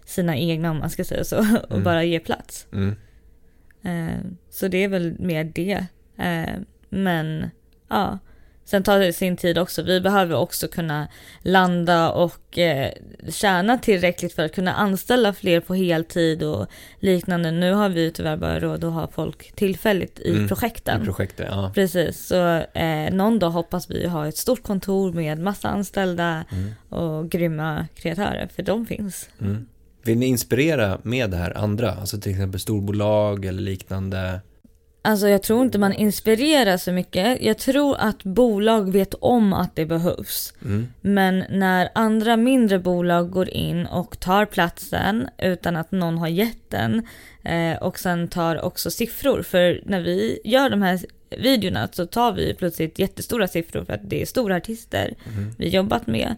[0.04, 1.84] sina egna om man ska säga så och Mm.
[1.84, 2.66] bara ge plats.
[2.72, 2.96] Mm.
[3.86, 4.18] Eh,
[4.50, 5.86] så det är väl mer det.
[6.18, 6.54] Eh,
[6.88, 7.50] men
[7.88, 8.18] ja,
[8.64, 9.82] sen tar det sin tid också.
[9.82, 11.08] Vi behöver också kunna
[11.42, 12.92] landa och eh,
[13.30, 16.66] tjäna tillräckligt för att kunna anställa fler på heltid och
[17.00, 17.50] liknande.
[17.50, 21.02] Nu har vi tyvärr bara råd att ha folk tillfälligt i Mm, projekten.
[21.02, 21.72] I projektet, ja.
[21.74, 26.72] Precis, så eh, någon dag hoppas vi ha ett stort kontor med massa anställda Mm.
[27.02, 29.28] och grymma kreatörer, för de finns.
[29.40, 29.66] Mm.
[30.06, 31.92] Vill ni inspirera med det här andra?
[31.92, 34.40] Alltså till exempel storbolag eller liknande?
[35.02, 37.42] Alltså jag tror inte man inspirerar så mycket.
[37.42, 40.54] Jag tror att bolag vet om att det behövs.
[40.64, 40.86] Mm.
[41.00, 46.70] Men när andra mindre bolag går in och tar platsen utan att någon har gett
[46.70, 47.06] den
[47.44, 49.42] eh, och sen tar också siffror.
[49.42, 51.00] För när vi gör de här
[51.38, 55.54] videorna så tar vi plötsligt jättestora siffror för att det är stora artister Mm.
[55.58, 56.34] vi jobbat med.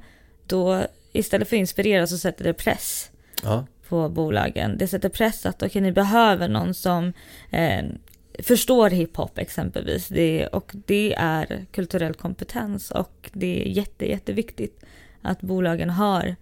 [0.47, 3.11] Då istället för att inspirera så sätter det press
[3.43, 3.67] Ja.
[3.89, 4.79] på bolagen.
[4.79, 7.13] Det sätter press att okej, ni behöver någon som
[7.51, 7.85] eh,
[8.43, 10.09] förstår hiphop exempelvis.
[10.09, 14.85] Det, och det är kulturell kompetens och det är jätte, jätteviktigt
[15.23, 16.37] att bolagen har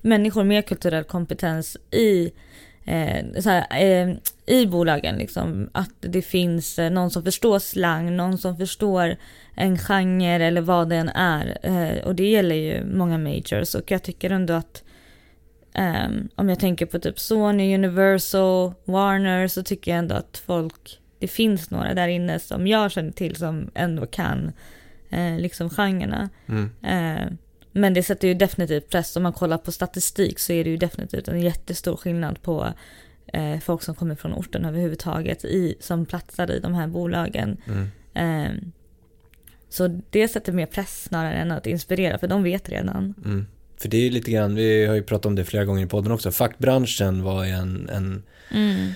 [0.00, 2.32] människor med kulturell kompetens i,
[2.84, 5.16] eh, så här, eh, i bolagen.
[5.16, 5.70] Liksom.
[5.72, 9.16] Att det finns eh, någon som förstår slang, någon som förstår
[9.54, 11.58] en genre eller vad det än är.
[11.62, 14.83] Eh, och det gäller ju många majors och jag tycker ändå att
[15.74, 21.00] Ehm, om jag tänker på typ Sony, Universal, Warner så tycker jag ändå att folk,
[21.18, 24.52] det finns några där inne som jag känner till som ändå kan
[25.10, 26.28] eh, liksom genrerna.
[26.46, 26.70] Mm.
[26.82, 27.32] Eh,
[27.72, 30.76] men det sätter ju definitivt press, om man kollar på statistik så är det ju
[30.76, 32.72] definitivt en jättestor skillnad på
[33.26, 37.56] eh, folk som kommer från orten överhuvudtaget i, som platsar i de här bolagen.
[37.66, 37.90] Mm.
[38.14, 38.52] Eh,
[39.68, 43.14] så det sätter mer press snarare än att inspirera, för de vet redan.
[43.24, 43.46] Mm.
[43.76, 45.88] För det är ju lite grann, vi har ju pratat om det flera gånger i
[45.88, 48.92] podden också, fackbranschen var ju en, en, Mm.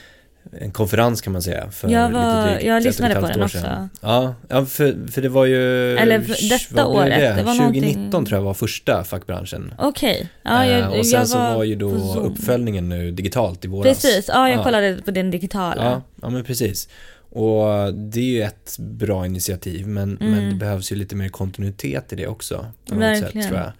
[0.60, 3.58] en konferens kan man säga för Jag var- lite drygt jag lyssnade på den också.
[3.58, 3.90] sedan.
[4.00, 5.96] Ja, ja för, för det var ju...
[5.98, 9.74] Eller detta året, det var 2019 någonting- tror jag var första fackbranschen.
[9.78, 10.28] Okej.
[10.42, 13.68] Ja, jag, Eh, och sen jag så var ju på då uppföljningen nu digitalt i
[13.68, 14.02] våras.
[14.02, 14.64] Precis, ja jag Ja.
[14.64, 15.84] kollade på den digitala.
[15.84, 16.88] Ja, ja men precis.
[17.30, 20.32] Och det är ju ett bra initiativ men, Mm.
[20.32, 22.66] men det behövs ju lite mer kontinuitet i det också.
[22.88, 23.32] På något Verkligen.
[23.42, 23.72] sätt tror jag.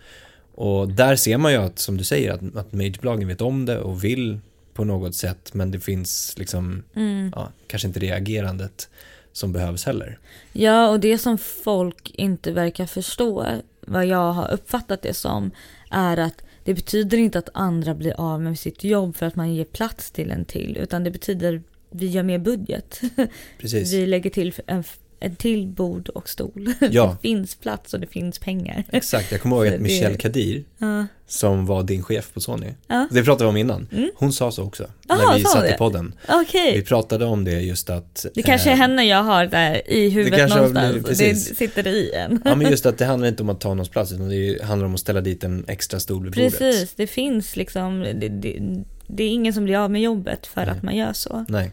[0.61, 3.79] Och där ser man ju att, som du säger, att, att majorbolagen vet om det
[3.79, 4.38] och vill
[4.75, 7.33] på något sätt men det finns liksom, Mm.
[7.37, 8.88] ja, kanske inte det agerandet
[9.33, 10.18] som behövs heller.
[10.53, 13.47] Ja, och det som folk inte verkar förstå,
[13.81, 15.51] vad jag har uppfattat det som,
[15.90, 19.55] är att det betyder inte att andra blir av med sitt jobb för att man
[19.55, 23.01] ger plats till en till, utan det betyder vi gör mer budget.
[23.59, 23.92] Precis.
[23.92, 24.85] Vi lägger till en,
[25.20, 26.72] en till bord och stol.
[26.90, 27.16] Ja.
[27.22, 28.85] Det finns plats och det finns pengar.
[28.92, 31.07] Exakt, jag kommer ihåg att det- Michelle Kadir, Ja.
[31.26, 33.09] som var din chef på Sony, Ja.
[33.11, 34.11] det pratade vi om innan, Mm.
[34.16, 34.87] hon sa så också.
[35.09, 35.74] Aha, när vi sa satt det?
[35.74, 36.14] i podden.
[36.28, 36.72] Okej.
[36.76, 40.09] Vi pratade om det just att Det kanske är eh, henne jag har där i
[40.11, 40.88] huvudet har någonstans.
[40.92, 41.57] blivit- och det precis.
[41.59, 42.42] sitter i en.
[42.44, 44.87] Ja men just att det handlar inte om att ta någons plats utan det handlar
[44.87, 46.59] om att ställa dit en extra stol vid bordet.
[46.59, 48.59] Precis, det finns liksom, det, det,
[49.07, 50.70] det är ingen som blir av med jobbet för Nej.
[50.70, 51.44] att man gör så.
[51.48, 51.72] Nej,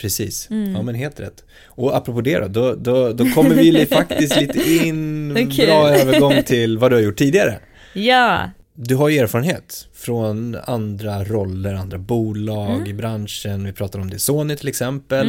[0.00, 0.50] precis.
[0.50, 0.72] Mm.
[0.74, 1.44] Ja men helt rätt.
[1.66, 5.66] Och apropå det då, då, då, då kommer vi faktiskt lite in, kul.
[5.66, 7.58] bra övergång till vad du har gjort tidigare.
[7.92, 12.86] Ja, Du har ju erfarenhet från andra roller, andra bolag Mm.
[12.86, 13.64] i branschen.
[13.64, 15.26] Vi pratar om det Sony till exempel.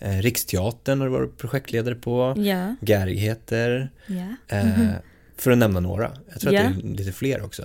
[0.00, 0.18] Mm.
[0.18, 2.34] Eh, Riksteatern har du varit projektledare på.
[2.36, 3.90] ja, Gärigheter.
[4.06, 4.56] ja.
[4.56, 4.70] Eh,
[5.36, 6.10] För att nämna några.
[6.32, 6.60] Jag tror Ja.
[6.62, 7.62] att det är lite fler också.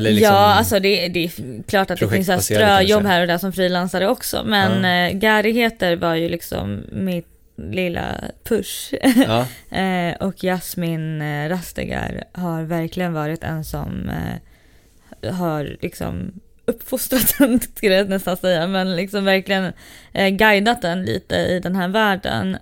[0.00, 3.38] Liksom, ja, alltså det, det är klart att det finns här ströjobb här och där
[3.38, 4.42] som frilansare också.
[4.44, 5.08] Men Ja.
[5.10, 7.26] eh, Gärigheter var ju liksom mitt
[7.56, 8.94] lilla push.
[9.26, 9.46] Ja,
[9.78, 14.10] Eh, och Jasmin eh, Rastegar har verkligen varit en som
[15.22, 16.32] eh, har liksom
[16.64, 19.72] uppfostrat den, skulle jag nästan säga, men liksom verkligen
[20.38, 22.56] guidat den lite i den här världen.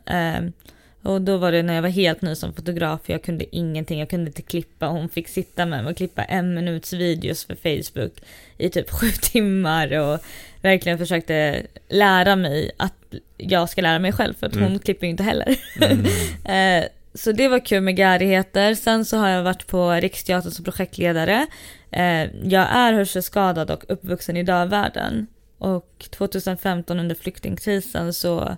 [1.03, 4.11] Och då var det när jag var helt ny som fotograf, jag kunde ingenting, jag
[4.11, 8.13] kunde inte klippa, hon fick sitta med mig och klippa en minuts videos för Facebook
[8.59, 10.21] i typ sju timmar och
[10.63, 12.95] verkligen försökte lära mig att
[13.37, 14.71] jag ska lära mig själv för att Mm.
[14.71, 15.57] hon klipper ju inte heller.
[15.81, 16.05] mm,
[16.45, 18.75] Eh, så det var kul med gärigheter.
[18.75, 21.47] Sen så har jag varit på Riksteatern som projektledare.
[21.91, 25.27] Eh, jag är hörselskadad och uppvuxen i dövvärlden.
[25.59, 28.57] Och 2015 under flyktingkrisen så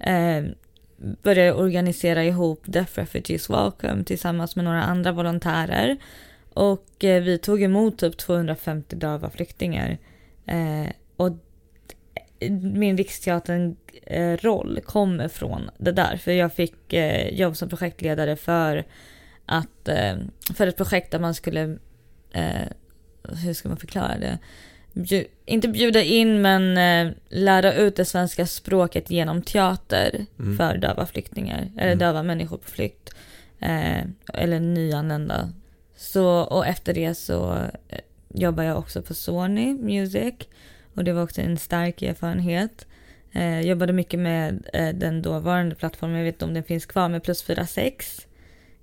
[0.00, 0.44] eh,
[1.22, 5.96] började organisera ihop Deaf Refugees Welcome tillsammans med några andra volontärer.
[6.54, 9.98] Och eh, vi tog emot typ 250 döva flyktingar.
[10.46, 11.28] Eh, och
[12.40, 16.16] eh, min Riksteatern-roll eh, kommer från det där.
[16.16, 18.84] För jag fick eh, jobb som projektledare för
[19.46, 20.16] att eh,
[20.54, 21.78] för ett projekt där man skulle,
[22.32, 22.68] eh,
[23.44, 24.38] hur ska man förklara det?
[24.92, 30.56] Bju, inte bjuda in men eh, lära ut det svenska språket genom teater Mm.
[30.56, 31.98] för döva flyktingar, eller Mm.
[31.98, 33.10] döva människor på flykt.
[33.60, 34.00] Eh,
[34.34, 35.48] eller nyanlända.
[35.96, 37.52] Så, och efter det så
[37.88, 37.98] eh,
[38.34, 40.34] jobbar jag också på Sony Music.
[40.94, 42.86] Och det var också en stark erfarenhet.
[43.32, 47.08] Eh, jobbade mycket med eh, den dåvarande plattformen, jag vet inte om den finns kvar,
[47.08, 48.26] med plus 46.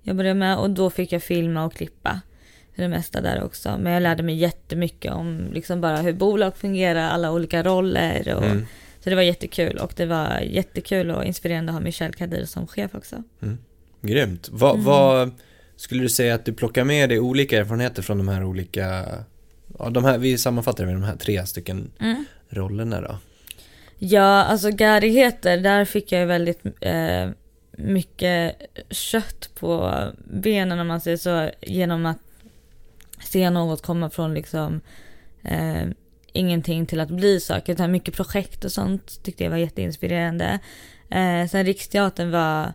[0.02, 2.22] Jobbade jag med och då fick jag filma och klippa.
[2.78, 3.78] Det mesta där också.
[3.80, 8.34] Men jag lärde mig jättemycket om liksom bara hur bolag fungerar, alla olika roller.
[8.36, 8.66] Och, mm.
[9.00, 12.68] Så det var jättekul och det var jättekul och inspirerande att ha Michel Kadir som
[12.68, 13.24] chef också.
[14.02, 14.50] Grymt.
[14.52, 14.86] Vad, Mm.
[14.86, 15.32] vad
[15.76, 19.06] skulle du säga att du plockar med dig olika erfarenheter från de här olika,
[19.80, 21.92] ja de här, vi sammanfattar det med de här tre stycken
[22.50, 23.18] rollerna då?
[24.00, 27.30] Ja, alltså gärigheter, där fick jag ju väldigt eh,
[27.72, 28.56] mycket
[28.90, 32.18] kött på benen om man säger så, genom att
[33.22, 34.82] se något komma från liksom
[35.44, 35.84] eh,
[36.34, 40.60] ingenting till att bli saker, utan mycket projekt och sånt tyckte jag var jätteinspirerande.
[41.10, 42.74] Eh, sen Riksteatern var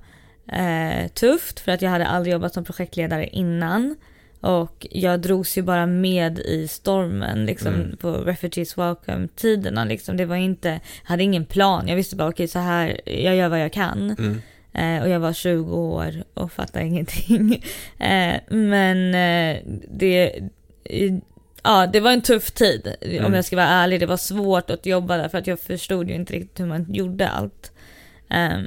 [0.53, 3.97] eh, tufft för att jag hade aldrig jobbat som projektledare innan.
[4.41, 7.97] Och jag drogs ju bara med i stormen liksom Mm.
[7.97, 10.17] på Refugees Welcome-tiderna liksom.
[10.17, 11.89] Det var inte, jag hade ingen plan.
[11.89, 14.11] Jag visste bara okej så här, jag gör vad jag kan.
[14.19, 14.43] Mm.
[14.75, 17.65] Eh, och jag var 20 år och fattade ingenting.
[17.99, 19.63] Eh, men eh,
[19.99, 20.33] det,
[21.63, 23.35] ja, det var en tuff tid om Mm.
[23.35, 24.01] jag ska vara ärlig.
[24.01, 26.87] Det var svårt att jobba där för att jag förstod ju inte riktigt hur man
[26.95, 27.73] gjorde allt.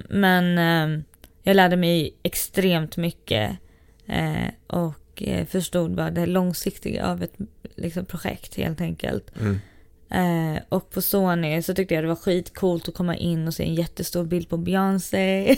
[0.10, 0.58] Men
[1.44, 3.52] jag lärde mig extremt mycket
[4.68, 7.34] och förstod bara det långsiktiga av ett
[7.76, 9.32] liksom, projekt helt enkelt.
[9.39, 9.60] Mm.
[10.10, 13.63] Eh, och på Sony så tyckte jag det var skitcoolt att komma in och se
[13.63, 15.50] en jättestor bild på Beyoncé.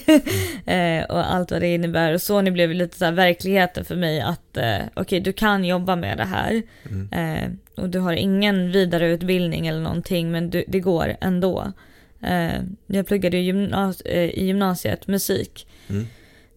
[0.66, 2.14] eh, och allt vad det innebär.
[2.14, 5.96] Och Sony blev lite så här verkligheten för mig att eh, okej du kan jobba
[5.96, 6.64] med det här.
[6.90, 7.10] Mm.
[7.12, 7.50] Eh,
[7.84, 11.72] och du har ingen vidareutbildning eller någonting men du, det går ändå.
[12.24, 15.68] Eh, jag pluggade i, gymnas- eh, i gymnasiet musik.
[15.90, 16.08] Mm.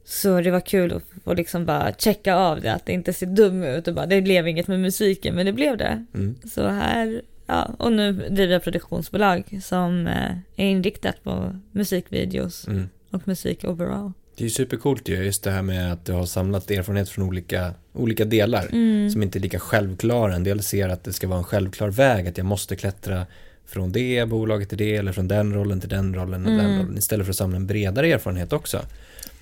[0.04, 3.26] Så det var kul att få liksom bara checka av det, att det inte ser
[3.26, 6.06] dum ut och bara det blev inget med musiken men det blev det.
[6.14, 6.36] Mm.
[6.54, 12.88] Så här, ja, och nu driver jag produktionsbolag som eh, är inriktat på musikvideos Mm.
[13.10, 14.12] och musik overall.
[14.36, 17.24] Det är ju supercoolt ju, just det här med att du har samlat erfarenhet från
[17.28, 19.10] olika, olika delar Mm.
[19.10, 20.34] som inte är lika självklara.
[20.34, 23.26] En del ser att det ska vara en självklar väg, att jag måste klättra
[23.66, 26.78] från det bolaget till det eller från den rollen till den rollen och den Mm.
[26.80, 28.80] rollen istället för att samla en bredare erfarenhet också.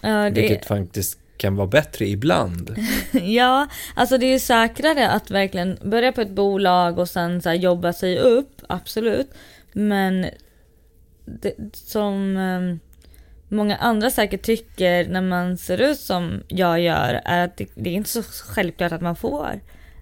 [0.03, 2.77] Ja, det, Vilket faktiskt kan vara bättre ibland.
[3.13, 7.49] ja, alltså det är ju säkrare att verkligen börja på ett bolag och sen så
[7.49, 9.31] här jobba sig upp, absolut.
[9.73, 10.27] Men
[11.25, 12.81] det, som ehm,
[13.49, 17.91] många andra säkert tycker när man ser ut som jag gör är att det, det
[17.91, 19.61] är inte så självklart att man får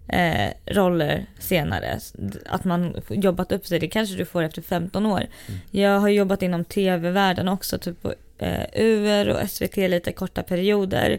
[0.08, 1.98] eh, roller senare.
[2.46, 5.26] Att man jobbat upp sig, det kanske du får efter 15 år.
[5.70, 11.18] Jag har jobbat inom tv-världen också, typ på eh, UR och SVT lite korta perioder.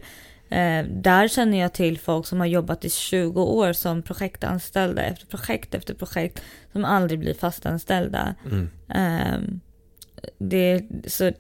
[0.49, 5.25] Eh, där känner jag till folk som har jobbat i 20 år som projektanställda efter
[5.25, 8.35] projekt efter projekt som aldrig blir fastanställda.
[8.45, 8.69] Mm.
[8.89, 9.39] Eh,
[10.37, 11.31] det, så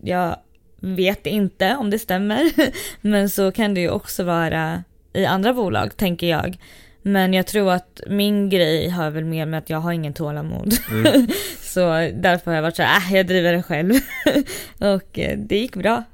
[0.00, 0.36] jag
[0.80, 2.52] vet inte om det stämmer,
[3.00, 6.58] men så kan det ju också vara i andra bolag, tänker jag.
[7.02, 10.74] Men jag tror att min grej har väl mer med att jag har ingen tålamod.
[10.90, 11.28] Mm.
[11.60, 11.80] så
[12.14, 13.92] därför har jag varit så här, äh, jag driver det själv.
[14.78, 16.04] och eh, det gick bra.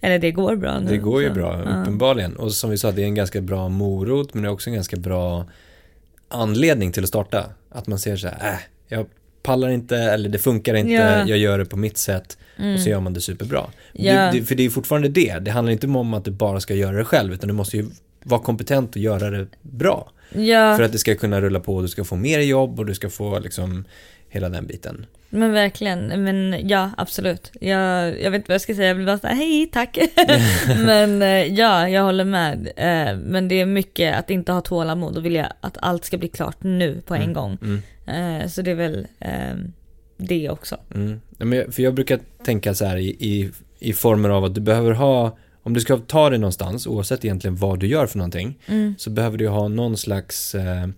[0.00, 0.90] Eller det går bra nu.
[0.90, 1.80] Det går ju så, bra, ja.
[1.80, 2.36] uppenbarligen.
[2.36, 4.74] Och som vi sa, det är en ganska bra morot, men det är också en
[4.74, 5.46] ganska bra
[6.28, 7.44] anledning till att starta.
[7.70, 9.06] Att man ser så här, äh, jag
[9.42, 11.24] pallar inte, eller det funkar inte, Ja.
[11.26, 12.38] jag gör det på mitt sätt.
[12.74, 13.66] Och så gör man det superbra.
[13.92, 14.12] Ja.
[14.12, 16.74] Det, det, för det är fortfarande det, det handlar inte om att du bara ska
[16.74, 17.86] göra det själv, utan du måste ju
[18.24, 20.10] vara kompetent och göra det bra.
[20.32, 22.94] Ja, För att det ska kunna rulla på, du ska få mer jobb och du
[22.94, 23.84] ska få liksom
[24.28, 25.06] hela den biten.
[25.30, 26.24] men verkligen.
[26.24, 27.52] Men ja, absolut.
[27.60, 29.98] Jag, jag vet inte vad jag ska säga, jag vill bara säga hej, tack.
[30.66, 32.68] men eh, ja, jag håller med.
[32.76, 36.28] Eh, Men det är mycket att inte ha tålamod och vilja att allt ska bli
[36.28, 37.58] klart nu på en gång.
[37.62, 38.40] Mm.
[38.42, 39.54] Eh, Så det är väl eh,
[40.16, 40.76] det också.
[40.94, 41.20] Mm.
[41.72, 45.38] För jag brukar tänka så här i, i, i former av att du behöver ha,
[45.64, 48.94] om du ska ta dig någonstans, oavsett egentligen vad du gör för någonting, Mm.
[48.98, 50.88] så behöver du ha någon slags, eh,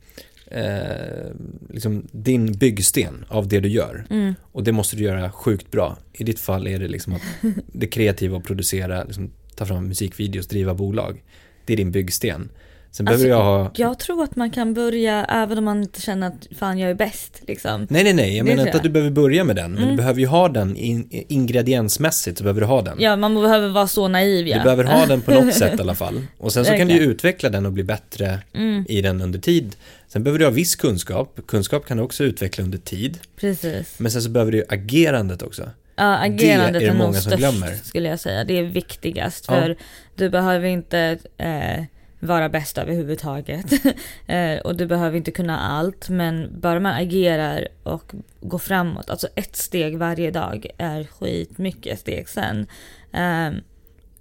[0.51, 1.27] eh,
[1.71, 4.07] liksom din byggsten av det du gör.
[4.11, 4.35] Mm.
[4.53, 5.97] Och det måste du göra sjukt bra.
[6.13, 7.23] I ditt fall är det liksom att
[7.73, 11.23] det kreativa att producera, liksom, ta fram musikvideos, driva bolag.
[11.65, 12.49] Det är din byggsten.
[12.97, 16.01] Sen Alltså, behöver jag ha Jag tror att man kan börja även om man inte
[16.01, 17.87] känner att fan jag är bäst liksom.
[17.91, 18.37] Nej, nej, nej.
[18.37, 19.91] Jag Det menar inte att du behöver börja med den, men Mm.
[19.91, 22.97] du behöver ju ha den in, ingrediensmässigt så behöver du ha den.
[23.01, 24.57] Ja, man behöver vara så naiv ja.
[24.59, 26.23] Du behöver ha den på något sätt i alla fall.
[26.39, 29.39] Och sen så kan du ju utveckla den och bli bättre Mm, i den under
[29.39, 29.77] tid.
[30.09, 31.41] Sen behöver du ha viss kunskap.
[31.47, 33.19] Kunskap kan du också utveckla under tid.
[33.41, 33.95] precis.
[33.99, 35.71] Men sen så behöver du ju agerandet också.
[35.97, 36.41] Ja, agerandet
[36.73, 37.75] det är är, det nog många som störst glömmer.
[37.85, 38.45] skulle jag säga.
[38.45, 39.55] Det är viktigast Ja.
[39.55, 39.77] för
[40.17, 41.85] du behöver inte eh,
[42.21, 43.73] vara bäst överhuvudtaget.
[44.27, 49.29] eh, och du behöver inte kunna allt men bara man agerar och går framåt, alltså
[49.35, 52.67] ett steg varje dag är skitmycket steg sen.
[53.13, 53.51] Eh,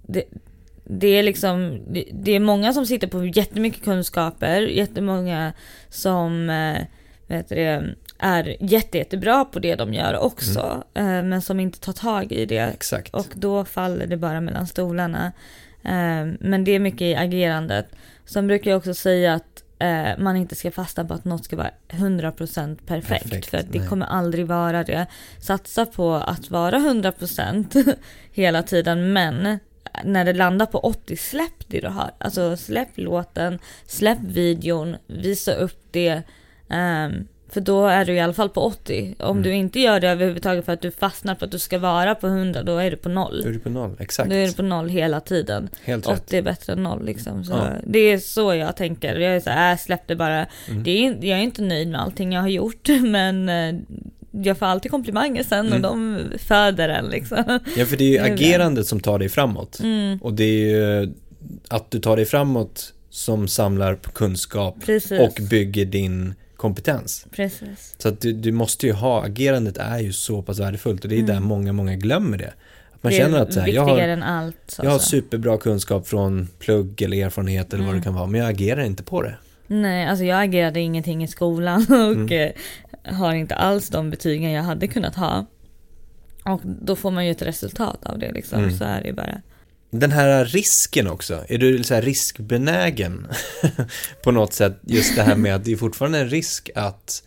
[0.02, 0.24] det,
[0.84, 1.80] det är liksom,
[2.12, 5.52] det, är många som sitter på jättemycket kunskaper, jättemånga
[5.88, 6.82] som eh,
[7.26, 11.92] vet det, är jätte, jättebra på det de gör också, eh, men som inte tar
[11.92, 12.58] tag i det.
[12.58, 13.14] Exakt.
[13.14, 15.32] Och då faller det bara mellan stolarna.
[15.86, 17.86] Eh, men det är mycket i agerandet.
[18.24, 21.56] Sen brukar jag också säga att eh, man inte ska fastna på att något ska
[21.56, 23.22] vara 100% perfekt.
[23.24, 23.88] Perfekt, för det nej.
[23.88, 25.06] kommer aldrig vara det.
[25.40, 27.94] Satsa på att vara 100%
[28.32, 29.58] hela tiden men
[30.04, 32.10] när det landar på 80, släpp det du har.
[32.18, 36.22] Alltså släpp låten, släpp videon, visa upp det.
[36.68, 39.14] ehm, för då är du i alla fall på 80.
[39.18, 39.42] Om Mm.
[39.42, 42.26] du inte gör det överhuvudtaget för att du fastnar för att du ska vara på
[42.26, 43.40] 100, då är du på noll.
[43.42, 43.96] Då är du på noll.
[44.00, 44.30] Exakt.
[44.30, 45.68] Då är du på noll hela tiden.
[45.84, 46.18] Helt rätt.
[46.22, 47.44] 80 är bättre än noll liksom.
[47.44, 47.68] Så Ja.
[47.86, 49.14] Det är så jag tänker.
[49.18, 50.46] Jag är så här, äh, släpp det bara.
[50.68, 50.82] Mm.
[50.82, 53.80] Det är, jag är inte nöjd med allting jag har gjort, men eh,
[54.44, 55.82] jag får alltid komplimanger sen och Mm.
[55.82, 57.60] de föder en liksom.
[57.76, 59.80] Ja, för det är ju agerandet som tar dig framåt.
[59.80, 60.68] Mm, Och det är
[61.02, 61.12] ju
[61.68, 65.20] att du tar dig framåt som samlar kunskap precis.
[65.20, 67.26] och bygger din kompetens.
[67.30, 67.94] precis.
[67.98, 71.14] Så att du, du måste ju ha, agerandet är ju så pass värdefullt och det
[71.14, 71.26] är Mm.
[71.34, 72.52] där många, många glömmer det.
[72.92, 74.74] Att man det känner att så här, jag har, än allt.
[74.78, 75.08] jag har alltså.
[75.08, 78.00] superbra kunskap från plugg eller erfarenhet eller vad Mm.
[78.00, 79.34] det kan vara, men jag agerar inte på det.
[79.66, 82.32] Nej, alltså jag agerade ingenting i skolan och Mm.
[83.04, 85.46] eh, har inte alls de betygen jag hade kunnat ha.
[86.44, 88.76] Och då får man ju ett resultat av det liksom, Mm.
[88.78, 89.40] så är det ju bara.
[89.90, 93.26] Den här risken också, är du så riskbenägen
[94.22, 94.78] på något sätt?
[94.82, 97.22] Just det här med att det är fortfarande en risk att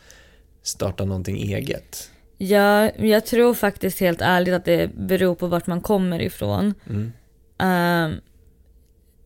[0.63, 2.09] starta någonting eget.
[2.37, 6.73] Ja, jag tror faktiskt helt ärligt att det beror på vart man kommer ifrån.
[6.89, 7.11] Mm.
[7.59, 8.13] Ehm,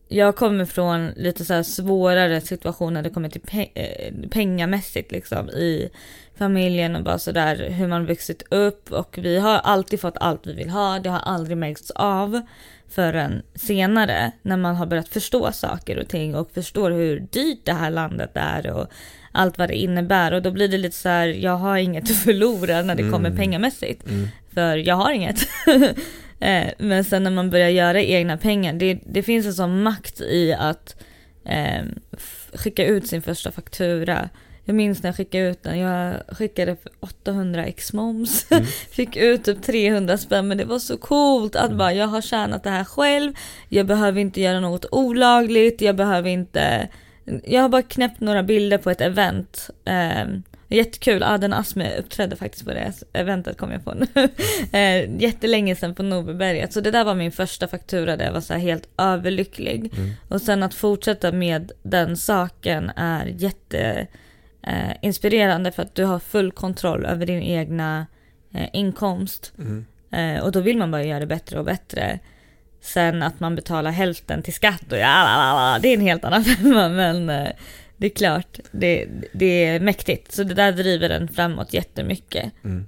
[0.08, 5.48] jag kommer från lite så svårare situationer när det kommer till pe- eh, pengamässigt liksom
[5.50, 5.90] i
[6.38, 10.52] familjen och bara sådär hur man vuxit upp och vi har alltid fått allt vi
[10.52, 10.98] vill ha.
[10.98, 12.40] Det har aldrig märkts av
[12.88, 17.72] förrän senare när man har börjat förstå saker och ting och förstår hur dyrt det
[17.72, 18.86] här landet är och
[19.32, 22.16] allt vad det innebär och då blir det lite så här, jag har inget att
[22.16, 23.36] förlora när det kommer Mm.
[23.36, 24.06] pengamässigt.
[24.08, 24.28] Mm.
[24.54, 25.38] För jag har inget.
[26.40, 30.20] Eh, Men sen när man börjar göra egna pengar, det, det finns en sån makt
[30.20, 30.96] i att
[31.44, 31.82] eh,
[32.54, 34.28] skicka ut sin första faktura.
[34.64, 38.46] Jag minns när jag skickade ut den, jag skickade för 800 x moms.
[38.50, 38.64] Mm.
[38.90, 42.62] Fick ut typ 300 spänn men det var så coolt att bara jag har tjänat
[42.62, 43.32] det här själv.
[43.68, 46.88] Jag behöver inte göra något olagligt, jag behöver inte...
[47.44, 49.70] Jag har bara knäppt några bilder på ett event.
[49.84, 50.26] Eh,
[50.68, 54.06] Jättekul, Aden Asme uppträdde faktiskt på det eventet kom jag på nu.
[54.72, 56.72] Eh, jättelänge sedan på Norberberget.
[56.72, 59.92] Så det där var min första faktura där jag var så helt överlycklig.
[59.96, 60.10] Mm.
[60.28, 64.06] Och sen att fortsätta med den saken är jätte
[64.66, 68.06] eh, inspirerande för att du har full kontroll över din egna
[68.54, 69.52] eh, inkomst.
[69.58, 69.86] Mm.
[70.12, 72.18] Eh, och då vill man bara göra det bättre och bättre.
[72.80, 76.88] Sen att man betalar hälften till skatt och ja, det är en helt annan femma
[76.88, 77.48] men eh,
[77.96, 80.32] det är klart, det, det är mäktigt.
[80.32, 82.52] Så det där driver den framåt jättemycket.
[82.64, 82.86] Mm.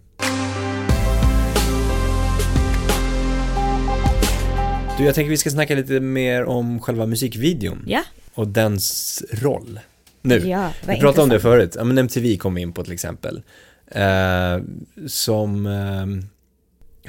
[4.99, 7.85] Du, jag tänker vi ska snacka lite mer om själva musikvideon.
[7.87, 8.03] Ja.
[8.35, 9.81] Och dens roll.
[10.27, 11.75] Nu, ja, vi pratade om det förut.
[11.79, 13.43] Ja, men MTV kom in på till exempel.
[13.87, 14.59] Eh,
[15.07, 16.07] som eh,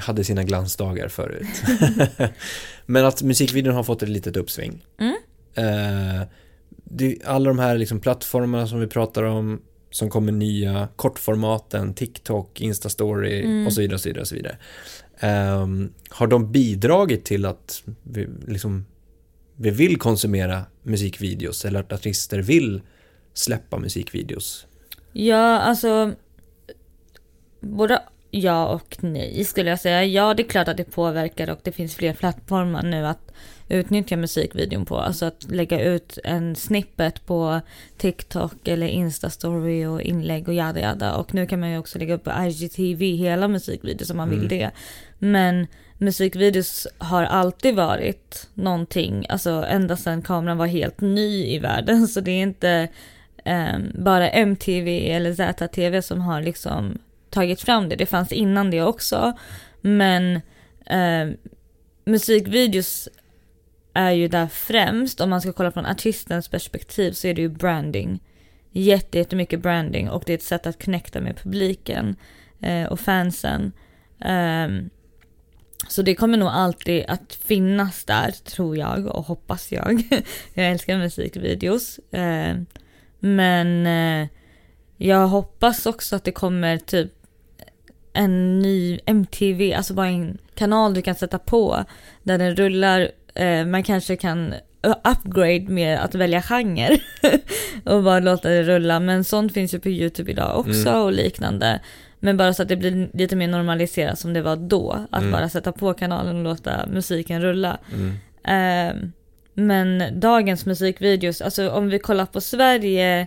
[0.04, 1.62] hade sina glansdagar förut.
[2.86, 4.84] men att musikvideon har fått ett litet uppsving.
[5.00, 5.16] Mm.
[5.54, 6.26] Eh,
[6.84, 9.60] det, alla de här liksom plattformarna som vi pratar om
[9.90, 13.66] som kommer nya, kortformaten, TikTok, Instastory mm.
[13.66, 14.20] och så vidare och så vidare.
[14.20, 14.58] Och så vidare.
[15.62, 18.86] Um, har de bidragit till att vi, liksom,
[19.56, 22.80] vi vill konsumera musikvideos eller att artister vill
[23.38, 24.66] släppa musikvideos?
[25.12, 26.12] Ja, alltså
[27.60, 30.04] både ja och nej skulle jag säga.
[30.04, 33.32] Ja, det är klart att det påverkar och det finns fler plattformar nu att
[33.68, 34.96] utnyttja musikvideon på.
[34.96, 37.60] Alltså att lägga ut en snippet på
[37.96, 41.14] TikTok eller Instastory och inlägg och jada jada.
[41.14, 44.40] Och nu kan man ju också lägga upp på IGTV hela musikvideos om man mm.
[44.40, 44.70] vill det.
[45.18, 45.66] Men
[45.98, 52.08] musikvideos har alltid varit någonting, alltså ända sedan kameran var helt ny i världen.
[52.08, 52.88] Så det är inte
[53.44, 56.98] um, bara MTV eller ZTV som har liksom
[57.30, 57.96] tagit fram det.
[57.96, 59.32] Det fanns innan det också.
[59.80, 60.40] Men
[60.90, 61.36] um,
[62.04, 63.08] musikvideos
[63.94, 67.48] är ju där främst, om man ska kolla från artistens perspektiv så är det ju
[67.48, 68.20] branding.
[68.70, 72.16] Jätte, jättemycket branding och det är ett sätt att connecta med publiken
[72.60, 73.72] eh, och fansen.
[74.24, 74.90] Um,
[75.88, 80.02] så det kommer nog alltid att finnas där, tror jag och hoppas jag.
[80.54, 82.00] jag älskar musikvideos.
[82.14, 82.62] Uh,
[83.20, 84.28] men uh,
[84.96, 87.12] jag hoppas också att det kommer typ
[88.12, 91.84] en ny MTV, alltså bara en kanal du kan sätta på
[92.22, 96.98] där den rullar eh, man kanske kan upgrade med att välja genre
[97.84, 99.00] och bara låta det rulla.
[99.00, 101.02] Men sånt finns ju på YouTube idag också mm.
[101.02, 101.80] och liknande.
[102.20, 105.06] Men bara så att det blir lite mer normaliserat som det var då.
[105.10, 105.32] Att mm.
[105.32, 107.78] bara sätta på kanalen och låta musiken rulla.
[107.94, 108.12] Mm.
[108.44, 109.08] Eh,
[109.58, 113.26] men dagens musikvideos, alltså om vi kollar på Sverige,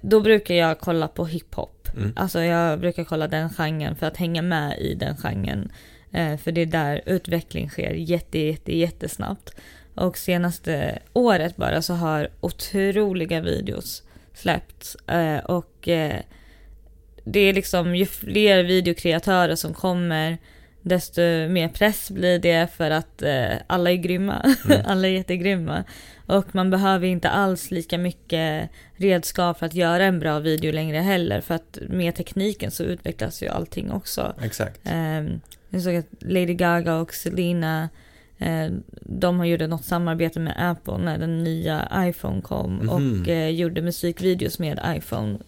[0.00, 1.88] då brukar jag kolla på hiphop.
[1.96, 2.12] Mm.
[2.16, 5.72] Alltså jag brukar kolla den genren för att hänga med i den genren.
[6.12, 9.54] Eh, för det är där utveckling sker jätte, jätte, jättesnabbt.
[9.94, 14.02] Och senaste året bara så har otroliga videos
[14.34, 14.94] släppts.
[14.94, 16.20] Eh, och eh,
[17.24, 20.38] det är liksom ju fler videokreatörer som kommer
[20.82, 23.22] desto mer press blir det för att
[23.66, 24.54] alla är grymma.
[24.64, 24.82] Mm.
[24.86, 25.84] alla är jättegrymma.
[26.26, 30.98] Och man behöver inte alls lika mycket redskap för att göra en bra video längre
[30.98, 31.40] heller.
[31.40, 34.34] För att med tekniken så utvecklas ju allting också.
[34.42, 34.80] Exakt.
[34.92, 37.88] Um, jag såg att Lady Gaga och Selena
[38.38, 38.70] eh,
[39.00, 42.88] de har gjort något samarbete med Apple när den nya iPhone kom mm.
[42.88, 45.38] och eh, gjorde musikvideos med iPhone.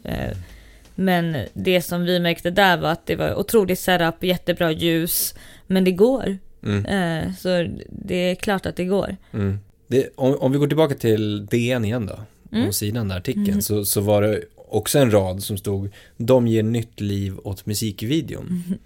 [0.95, 5.35] Men det som vi märkte där var att det var otroligt setup, jättebra ljus,
[5.67, 6.39] men det går.
[6.63, 6.85] Mm.
[6.87, 9.17] Eh, så det är klart att det går.
[9.33, 9.59] Mm.
[9.87, 12.19] Det, om, om, vi går tillbaka till DN igen då,
[12.53, 12.67] mm.
[12.67, 13.63] på sidan där artikeln, mm.
[13.63, 18.47] så, så var det också en rad som stod De ger nytt liv åt musikvideon.
[18.67, 18.79] Mm.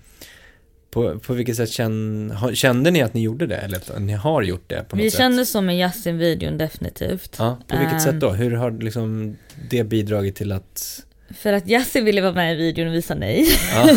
[0.90, 3.56] På, på vilket sätt kände, kände ni att ni gjorde det?
[3.56, 5.18] Eller att ni har gjort det på något Vi sätt?
[5.18, 7.36] kände som med Yasin-videon definitivt.
[7.38, 8.30] Ja, på vilket um, sätt då?
[8.30, 9.36] Hur har liksom
[9.70, 13.46] det bidragit till att för att Yasin ville vara med i videon och visa nej.
[13.74, 13.96] Ja.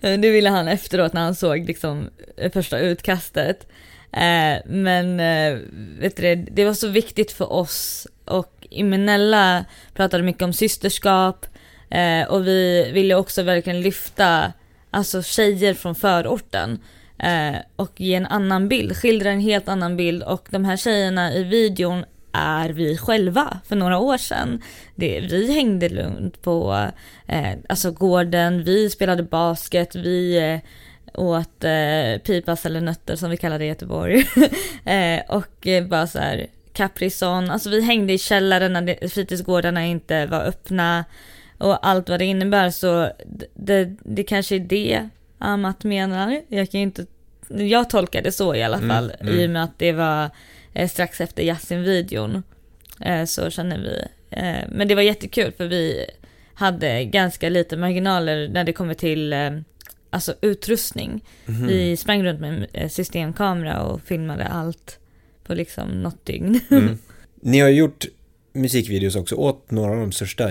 [0.16, 2.10] det ville han efteråt när han såg liksom
[2.52, 3.66] första utkastet.
[4.12, 5.58] Eh, men eh,
[5.98, 11.46] vet du det, var så viktigt för oss och Imenella pratade mycket om systerskap
[11.90, 14.52] eh, och vi ville också verkligen lyfta
[14.90, 16.78] alltså tjejer från förorten
[17.18, 21.34] eh, och ge en annan bild, skildra en helt annan bild och de här tjejerna
[21.34, 24.62] i videon är vi själva för några år sedan.
[24.94, 26.88] Det, vi hängde lugnt på
[27.26, 30.58] eh, alltså gården, vi spelade basket, vi eh,
[31.14, 34.24] åt eh, pipas eller nötter som vi kallar det i Göteborg.
[34.84, 40.26] eh, och eh, bara så här Caprison, alltså vi hängde i källaren när fritidsgårdarna inte
[40.26, 41.04] var öppna
[41.58, 43.10] och allt vad det innebär så
[43.54, 45.08] det, det kanske är det
[45.38, 46.40] Amat menar.
[46.48, 47.06] Jag kan inte,
[47.48, 49.40] jag tolkar det så i alla mm, fall mm, mm.
[49.40, 50.30] i och med att det var
[50.74, 52.42] eh, strax efter Yasin-videon.
[53.00, 56.06] Eh, så känner vi, eh, men det var jättekul för vi
[56.54, 59.34] hade ganska lite marginaler när det kommer till
[60.10, 61.24] alltså utrustning.
[61.46, 61.66] Mhm.
[61.66, 64.98] Vi sprang runt med systemkamera och filmade allt
[65.44, 66.60] på liksom något dygn.
[66.70, 66.98] Mm.
[67.40, 68.06] Ni har gjort
[68.52, 70.48] musikvideos också åt några av de största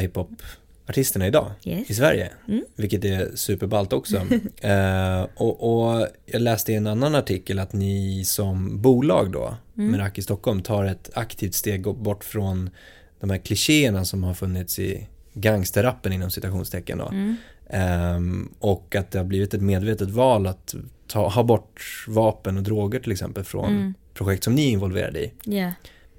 [0.95, 1.89] hiphop-artisterna idag Yes.
[1.89, 2.63] i Sverige, Mm.
[2.75, 4.17] vilket är superballt också.
[4.61, 9.91] eh, och, och jag läste i en annan artikel att ni som bolag då, Mm.
[9.91, 12.69] Meraki Stockholm, tar ett aktivt steg bort från
[13.19, 17.07] de här klichéerna som har funnits i gangsterrappen inom citationstecken då.
[17.07, 17.35] Mm.
[17.69, 20.75] Ehm, och att det har blivit ett medvetet val att
[21.07, 23.93] ta, ha bort vapen och droger till exempel från Mm.
[24.13, 25.31] projekt som ni är involverade i.
[25.43, 25.73] Ja,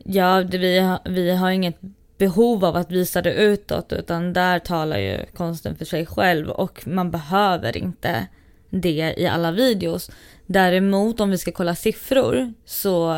[0.04, 1.76] ja det, vi, har, vi har inget
[2.22, 6.86] behov av att visa det utåt utan där talar ju konsten för sig själv och
[6.86, 8.26] man behöver inte
[8.70, 10.10] det i alla videos.
[10.46, 13.14] Däremot om vi ska kolla siffror så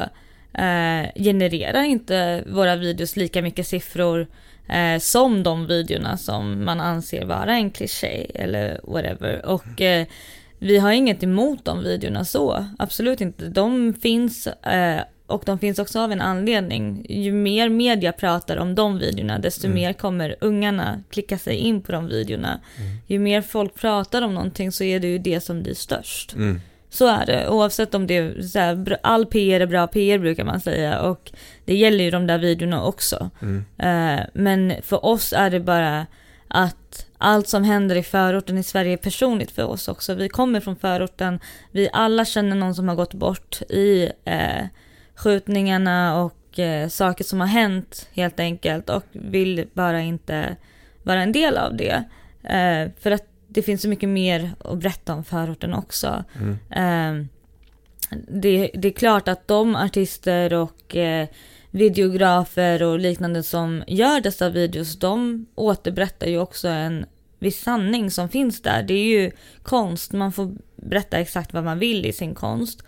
[0.55, 4.27] eh, genererar inte våra videos lika mycket siffror
[4.69, 9.47] eh, som de videorna som man anser vara en kliché eller whatever.
[9.47, 10.07] Och eh,
[10.59, 13.49] vi har inget emot de videorna så, absolut inte.
[13.49, 17.07] De finns eh, och de finns också av en anledning.
[17.09, 19.75] Ju mer media pratar om de videorna, desto Mm.
[19.75, 22.61] mer kommer ungarna klicka sig in på de videorna.
[23.07, 26.35] Ju mer folk pratar om någonting så är det ju det som blir störst.
[26.35, 26.61] Mm.
[26.91, 30.45] Så är det, oavsett om det är så här, all PR är bra PR brukar
[30.45, 31.33] man säga och
[31.65, 33.31] det gäller ju de där videorna också.
[33.43, 33.65] Mm.
[33.79, 36.07] Eh, men för oss är det bara
[36.49, 40.15] att allt som händer i förorten i Sverige är personligt för oss också.
[40.15, 44.65] Vi kommer från förorten, vi alla känner någon som har gått bort i eh,
[45.15, 50.57] skjutningarna och eh, saker som har hänt helt enkelt och vill bara inte
[51.03, 52.05] vara en del av det.
[52.43, 56.25] Eh, för att det finns så mycket mer att berätta om förorten också.
[56.41, 56.59] Mm.
[56.71, 57.27] Eh,
[58.29, 61.29] det, det är klart att de artister och eh,
[61.71, 67.07] videografer och liknande som gör dessa videos, de återberättar ju också en
[67.39, 68.83] viss sanning som finns där.
[68.83, 69.31] Det är ju
[69.63, 72.83] konst, man får berätta exakt vad man vill i sin konst.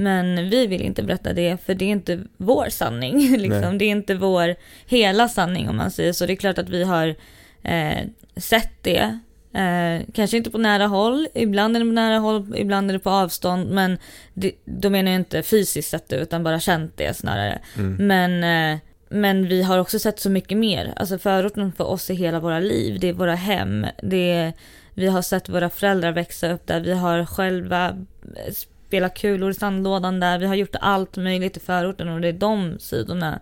[0.00, 3.36] Men vi vill inte berätta det, för det är inte vår sanning.
[3.38, 3.78] Liksom.
[3.78, 4.54] Det är inte vår
[4.86, 6.26] hela sanning om man säger så.
[6.26, 7.14] Det är klart att vi har
[7.62, 7.98] eh,
[8.36, 9.18] sett det.
[9.52, 13.00] Eh, kanske inte på nära håll, ibland är det på nära håll, ibland är det
[13.00, 13.70] på avstånd.
[13.70, 13.98] Men
[14.34, 17.58] det, då menar jag inte fysiskt sett det, utan bara känt det snarare.
[17.76, 18.06] Mm.
[18.06, 18.78] Men, eh,
[19.08, 20.92] men vi har också sett så mycket mer.
[20.96, 23.00] Alltså förorten för oss är hela våra liv.
[23.00, 23.86] Det är våra hem.
[24.02, 24.52] Det är,
[24.94, 26.80] vi har sett våra föräldrar växa upp där.
[26.80, 27.88] Vi har själva
[28.36, 28.54] eh,
[28.88, 30.38] spelat kulor i sandlådan där.
[30.38, 33.40] Vi har gjort allt möjligt i förorten och det är de sidorna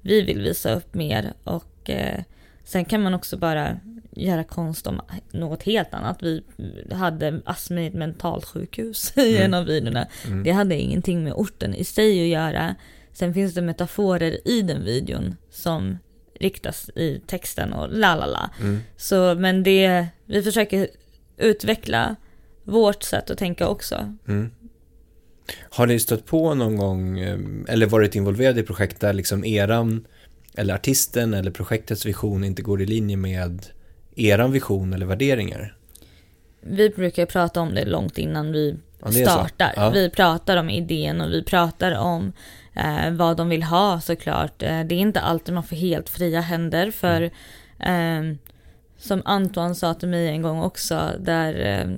[0.00, 1.32] vi vill visa upp mer.
[1.44, 2.20] Och eh,
[2.64, 3.76] sen kan man också bara
[4.10, 6.22] göra konst om något helt annat.
[6.22, 6.42] Vi
[6.92, 9.42] hade astma i ett mentalsjukhus i Mm.
[9.44, 10.06] en av videorna.
[10.26, 10.42] Mm.
[10.42, 12.74] Det hade ingenting med orten i sig att göra.
[13.12, 15.98] Sen finns det metaforer i den videon som
[16.40, 18.50] riktas i texten och la la la.
[18.60, 18.80] Mm.
[18.96, 20.88] Så men det, vi försöker
[21.36, 22.16] utveckla
[22.64, 24.14] vårt sätt att tänka också.
[24.28, 24.50] Mm.
[25.70, 27.38] Har ni stött på någon gång eh,
[27.68, 30.06] eller varit involverade i projekt där liksom eran
[30.54, 33.66] eller artisten eller projektets vision inte går i linje med
[34.16, 35.76] eran vision eller värderingar?
[36.60, 39.72] Vi brukar prata om det långt innan vi Ja, startar.
[39.76, 39.90] Ja.
[39.90, 42.32] Vi pratar om idén och vi pratar om
[42.74, 44.62] eh, vad de vill ha såklart.
[44.62, 47.22] Eh, det är inte alltid man får helt fria händer för
[47.78, 48.22] eh,
[48.98, 51.90] som Antoine sa till mig en gång också där eh,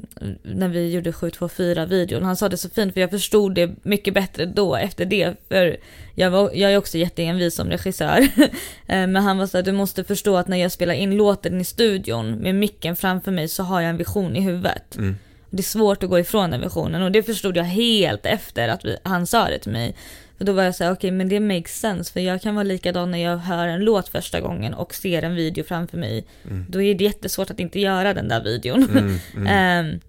[0.43, 2.23] när vi gjorde 724-videon.
[2.23, 5.35] Han sa det så fint för jag förstod det mycket bättre då efter det.
[5.49, 5.77] För
[6.15, 8.29] jag, var, jag är också jätteenvis som regissör.
[8.87, 11.65] Eh, men han var såhär, du måste förstå att när jag spelar in låten i
[11.65, 14.97] studion med micken framför mig så har jag en vision i huvudet.
[14.97, 15.17] Mm.
[15.51, 18.85] Det är svårt att gå ifrån den visionen och det förstod jag helt efter att
[18.85, 19.95] vi, han sa det till mig.
[20.39, 23.11] För då var jag såhär, okej men det makes sense för jag kan vara likadan
[23.11, 26.25] när jag hör en låt första gången och ser en video framför mig.
[26.45, 26.67] Mm.
[26.69, 28.83] Då är det jättesvårt att inte göra den där videon.
[28.83, 29.19] Mm.
[29.37, 29.47] Mm.
[29.47, 30.01] Ehm,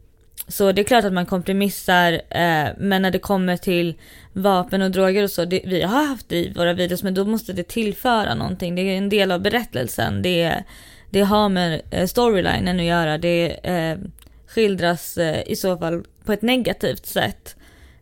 [0.48, 3.96] så det är klart att man kompromissar, eh, men när det kommer till
[4.34, 7.26] vapen och droger och så, det, vi har haft det i våra videos, men då
[7.26, 8.76] måste det tillföra någonting.
[8.76, 10.22] Det är en del av berättelsen.
[10.22, 10.64] Det,
[11.10, 13.18] det har med eh, storylinen att göra.
[13.18, 13.98] Det eh,
[14.56, 17.56] skildras eh, i så fall på ett negativt sätt.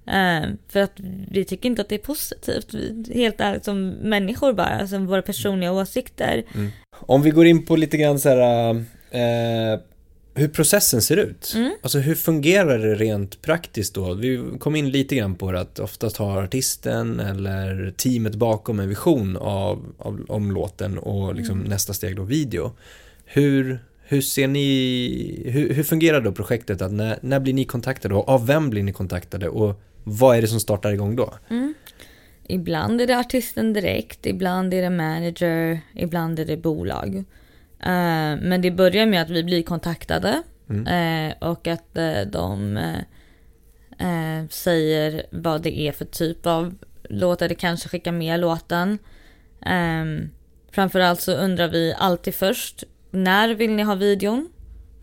[0.08, 0.94] Eh, för att
[1.32, 2.76] vi tycker inte att det är positivt.
[3.14, 6.44] Helt ärligt som människor bara, som våra personliga åsikter.
[7.00, 8.70] Om vi går in på lite grann så här,
[9.12, 9.80] eh,
[10.34, 11.54] hur processen ser ut.
[11.56, 11.72] Mm.
[11.82, 14.14] Alltså hur fungerar det rent praktiskt då?
[14.14, 18.90] Vi kom in lite grann på det att oftast har artisten eller teamet bakom en
[18.90, 21.70] vision av, av om låten och liksom Mm.
[21.70, 22.72] nästa steg då video.
[23.26, 23.80] Hur,
[24.10, 26.82] hur ser ni, hur, hur fungerar då projektet?
[26.82, 30.42] Att när, när blir ni kontaktade och av vem blir ni kontaktade och vad är
[30.42, 31.34] det som startar igång då?
[31.50, 31.74] Mm.
[32.48, 37.16] Ibland är det artisten direkt, ibland är det manager, ibland är det bolag.
[37.80, 40.88] Eh, men det börjar med att vi blir kontaktade Mm.
[40.88, 42.80] eh, och att eh, de
[44.50, 48.98] säger vad det är för typ av låt eller kanske skickar med låten.
[49.66, 50.30] Um,
[50.72, 54.50] framförallt så undrar vi alltid först när vill ni ha videon?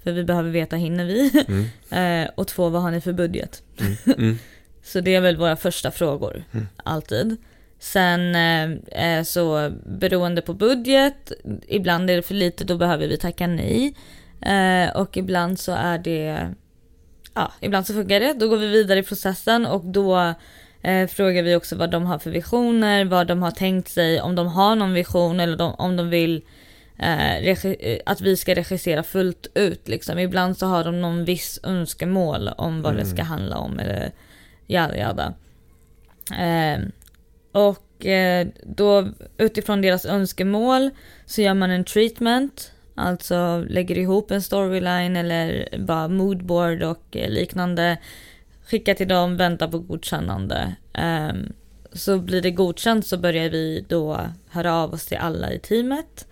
[0.04, 1.44] För vi behöver veta hinner vi?
[1.48, 1.66] Mm.
[2.24, 3.62] eh, och två vad har ni för budget?
[3.80, 3.96] Mm.
[4.18, 4.38] Mm.
[4.82, 6.66] Så det är väl våra första frågor, Mm.
[6.76, 7.36] alltid.
[7.78, 11.32] Sen eh, eh, så beroende på budget,
[11.68, 13.94] ibland är det för lite, då behöver vi tacka nej.
[14.40, 16.54] Eh, och ibland så är det,
[17.34, 20.34] ja, ibland så funkar det, då går vi vidare i processen och då
[20.82, 24.34] eh, frågar vi också vad de har för visioner, vad de har tänkt sig, om
[24.34, 26.42] de har någon vision eller de, om de vill
[26.98, 29.88] eh, eh, att vi ska regissera fullt ut.
[29.88, 30.18] Liksom.
[30.18, 33.14] Ibland så har de någon viss önskemål om vad det Mm.
[33.14, 34.12] ska handla om eller
[34.66, 35.34] jada jada.
[36.38, 36.80] Eh,
[37.52, 40.90] och eh, då utifrån deras önskemål
[41.26, 42.72] så gör man en treatment.
[42.94, 47.98] Alltså lägger ihop en storyline eller bara moodboard och eh, liknande.
[48.66, 50.74] Skickar till dem, väntar på godkännande.
[50.92, 51.52] Ehm,
[51.92, 54.20] så blir det godkänt så börjar vi då
[54.50, 56.26] höra av oss till alla i teamet.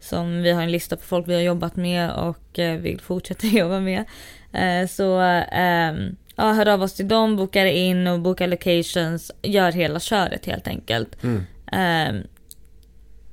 [0.00, 3.46] Som vi har en lista på folk vi har jobbat med och eh, vill fortsätta
[3.58, 4.04] jobba med.
[4.52, 5.18] Eh, så
[5.52, 9.32] ehm, ja, hör av oss till dem, bokar in och bokar locations.
[9.42, 11.22] Gör hela köret helt enkelt.
[11.22, 11.46] Mm.
[11.72, 12.22] Ehm,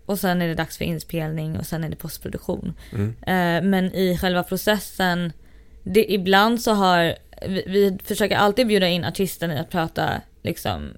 [0.06, 2.74] och sen är det dags för inspelning och sen är det postproduktion.
[2.94, 3.10] Mm.
[3.10, 5.34] Eh, men i själva processen,
[5.84, 7.16] det, ibland så har,
[7.48, 10.94] vi, vi försöker alltid bjuda in artisten i att prata liksom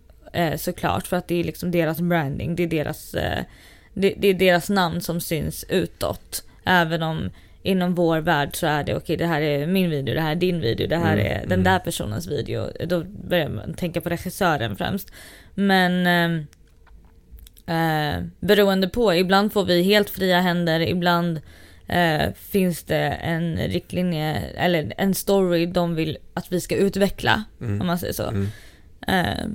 [0.57, 3.15] såklart för att det är liksom deras branding, det är deras,
[3.93, 6.43] det, det är deras namn som syns utåt.
[6.63, 7.29] Även om
[7.63, 10.35] inom vår värld så är det okej det här är min video, det här är
[10.35, 11.63] din video, det här Mm, är den mm.
[11.63, 12.67] där personens video.
[12.85, 15.11] Då börjar man tänka på regissören främst.
[15.55, 16.45] Men ehm,
[17.69, 21.41] Eh, beroende på, ibland får vi helt fria händer, ibland
[21.87, 27.81] eh, finns det en riktlinje eller en story de vill att vi ska utveckla, Mm.
[27.81, 28.23] om man säger så.
[29.07, 29.45] Eh,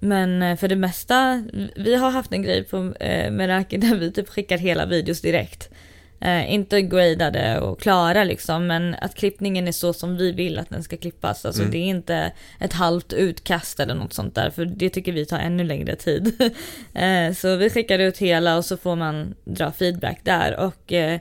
[0.00, 1.44] men eh, för det mesta,
[1.76, 5.70] vi har haft en grej på eh, Meraki där vi typ skickar hela videos direkt.
[6.20, 10.70] Eh, inte gradade och klara liksom, men att klippningen är så som vi vill att
[10.70, 11.44] den ska klippas.
[11.46, 11.72] Alltså Mm.
[11.72, 15.38] det är inte ett halvt utkast eller något sånt där, för det tycker vi tar
[15.38, 16.32] ännu längre tid.
[16.94, 21.20] eh, så vi skickar ut hela och så får man dra feedback där och eh,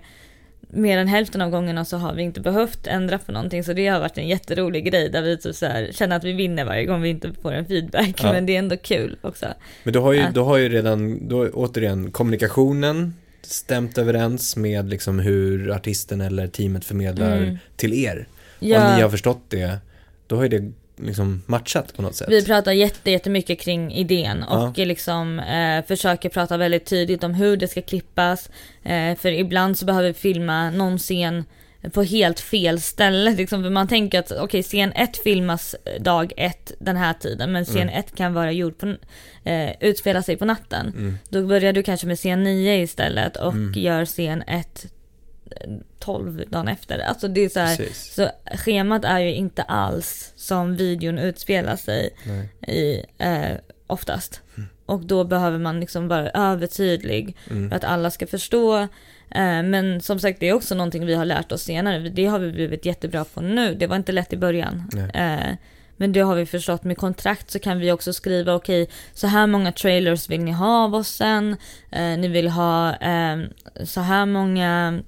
[0.76, 3.88] mer än hälften av gångerna så har vi inte behövt ändra på någonting så det
[3.88, 6.86] har varit en jätterolig grej där vi typ så här, känner att vi vinner varje
[6.86, 8.34] gång vi inte får en feedback Ja.
[8.34, 9.46] men det är ändå kul också.
[9.84, 14.90] Men du har ju, Att- du har ju redan, då, återigen, kommunikationen stämt överens med
[14.90, 17.58] liksom hur artisten eller teamet förmedlar Mm.
[17.76, 18.28] till er.
[18.60, 18.90] Ja.
[18.90, 19.78] Om ni har förstått det,
[20.28, 22.28] då har ju det liksom matchat på något sätt.
[22.30, 24.68] Vi pratar jätte, jättemycket kring idén Ja.
[24.68, 28.50] och liksom eh, försöker prata väldigt tydligt om hur det ska klippas.
[28.84, 31.44] Eh, för ibland så behöver vi filma någon scen
[31.94, 33.32] på helt fel ställe.
[33.36, 37.66] Liksom, för man tänker att okej, scen 1 filmas dag 1 den här tiden, men
[37.66, 37.96] scen Mm.
[38.00, 38.96] 1 kan vara gjord på,
[39.44, 40.88] eh, utspela sig på natten.
[40.88, 41.18] Mm.
[41.30, 43.74] Då börjar du kanske med scen 9 istället och Mm.
[43.76, 44.86] gör scen 1
[46.00, 47.00] 12 dagen efter.
[47.00, 52.10] Alltså det är så här, så schemat är ju inte alls som videon utspelar sig
[52.24, 52.76] Nej.
[52.78, 54.42] i eh, oftast.
[54.86, 57.70] Och då behöver man liksom vara övertydlig Mm.
[57.70, 58.78] för att alla ska förstå.
[59.32, 62.10] Eh, men som sagt det är också någonting vi har lärt oss senare.
[62.10, 63.76] Det har vi blivit jättebra på nu.
[63.76, 64.90] Det var inte lätt i början.
[65.14, 65.56] Eh,
[65.98, 66.84] men det har vi förstått.
[66.84, 70.84] Med kontrakt så kan vi också skriva okej så här många trailers vill ni ha
[70.84, 71.58] av oss sen.
[71.92, 73.38] Eh, ni vill ha eh,
[73.84, 75.00] så här många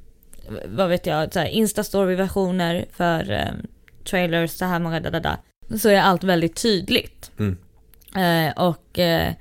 [0.66, 3.52] vad vet jag, så här Insta-story-versioner för eh,
[4.04, 5.38] trailers, så här många da, da, da.
[5.78, 7.32] Så är allt väldigt tydligt.
[7.40, 7.58] Mm.
[8.16, 9.34] Eh, och eh,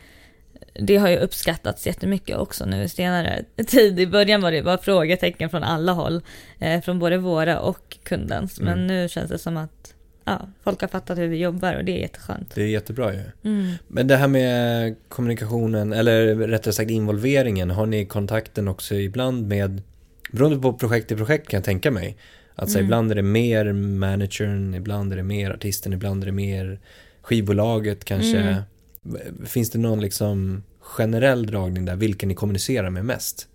[0.74, 4.00] det har ju uppskattats jättemycket också nu senare tid.
[4.00, 6.22] I början var det bara frågetecken från alla håll.
[6.58, 8.60] Eh, från både våra och kundens.
[8.60, 8.86] Men Mm.
[8.86, 9.94] nu känns det som att
[10.24, 12.54] ja, folk har fattat hur vi jobbar och det är jätteskönt.
[12.54, 13.20] Det är jättebra ju.
[13.44, 13.72] Mm.
[13.88, 19.82] Men det här med kommunikationen, eller rättare sagt involveringen, har ni kontakten också ibland med,
[20.30, 22.16] beroende på projekt till projekt kan jag tänka mig,
[22.54, 22.84] att så Mm.
[22.86, 26.80] ibland är det mer managern, ibland är det mer artisten, ibland är det mer
[27.22, 28.38] skivbolaget kanske.
[28.38, 29.46] Mm.
[29.46, 33.48] Finns det någon liksom generell dragning där, vilken ni kommunicerar med mest?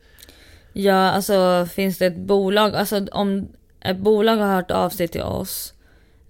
[0.73, 3.47] Ja, alltså finns det ett bolag, alltså om
[3.81, 5.73] ett bolag har hört av sig till oss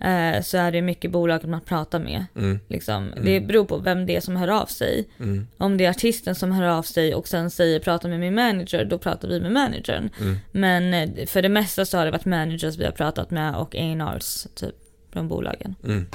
[0.03, 2.25] eh, så är det mycket bolag man pratar med.
[2.35, 3.03] Mm, Liksom.
[3.13, 3.25] Mm.
[3.25, 5.07] Det beror på vem det är som hör av sig.
[5.19, 8.35] mm, Om det är artisten som hör av sig och sen säger prata med min
[8.35, 10.09] manager, då pratar vi med managern.
[10.21, 10.37] mm.
[10.51, 13.75] Men eh, för det mesta så har det varit managers vi har pratat med och
[13.75, 14.75] A&Rs typ
[15.13, 15.75] från bolagen.
[15.83, 16.05] Mm.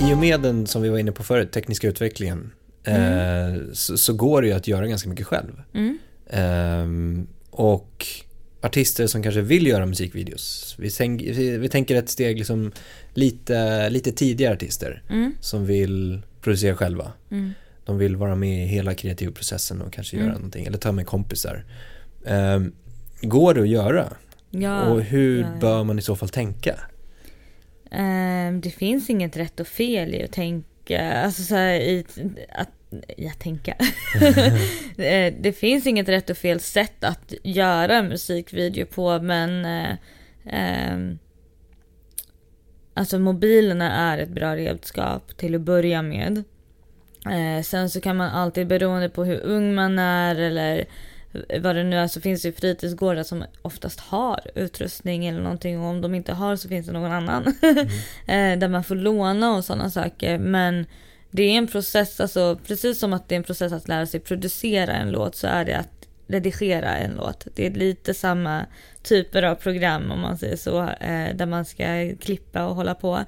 [0.00, 2.52] I och med den som vi var inne på förut, tekniska utvecklingen.
[2.84, 2.94] eh,
[3.72, 5.62] så, så går det ju att göra ganska mycket själv.
[5.74, 5.98] Mm.
[6.30, 8.06] Ehm, och
[8.62, 10.74] artister som kanske vill göra musikvideos.
[10.78, 12.72] Vi, tänk, vi, vi tänker ett steg liksom
[13.14, 15.34] lite, lite tidigare artister Mm.
[15.40, 17.12] som vill producera själva.
[17.30, 17.50] Mm.
[17.84, 20.26] De vill vara med i hela kreativa processen och kanske Mm.
[20.28, 21.64] göra någonting eller ta med kompisar.
[22.26, 22.72] Ehm,
[23.22, 24.16] går det att göra?
[24.50, 25.60] Ja, och hur ja, ja.
[25.60, 26.78] bör man i så fall tänka?
[27.90, 32.04] Ehm, det finns inget rätt och fel i att tänka, alltså så här, i
[32.54, 32.68] att,
[33.16, 33.74] ja tänka.
[34.96, 39.96] Eh, det finns inget rätt och fel sätt att göra en musikvideo på men eh,
[40.46, 41.18] ehm,
[42.94, 46.44] Alltså mobilerna är ett bra redskap till att börja med.
[47.26, 50.84] Eh, sen så kan man alltid beroende på hur ung man är eller
[51.60, 55.80] vad det nu är så finns det ju fritidsgårdar som oftast har utrustning eller någonting
[55.80, 57.46] och om de inte har så finns det någon annan.
[58.26, 60.86] eh, där man får låna och sådana saker men
[61.34, 64.20] det är en process, alltså precis som att det är en process att lära sig
[64.20, 67.46] producera en låt så är det att redigera en låt.
[67.54, 68.66] Det är lite samma
[69.02, 73.24] typer av program om man säger så, eh, där man ska klippa och hålla på.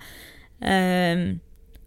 [0.60, 1.38] Ehm,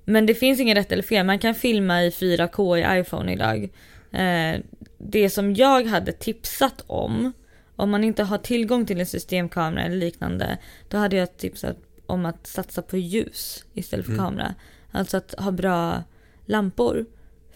[0.06, 3.64] men det finns ingen rätt eller fel, man kan filma i 4K i iPhone idag.
[4.12, 4.62] Eh,
[4.98, 7.34] det som jag hade tipsat om,
[7.76, 10.58] om man inte har tillgång till en systemkamera eller liknande,
[10.90, 14.26] då hade jag tipsat om att satsa på ljus istället för Mm.
[14.26, 14.56] kamera.
[14.98, 16.04] Alltså att ha bra
[16.46, 17.06] lampor.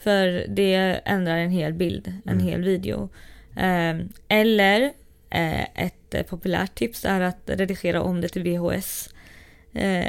[0.03, 0.73] För det
[1.05, 2.47] ändrar en hel bild, en Mm.
[2.47, 3.09] hel video.
[3.57, 4.81] Eh, eller
[5.29, 9.09] eh, ett eh, populärt tips är att redigera om det till VHS.
[9.73, 10.05] Eh,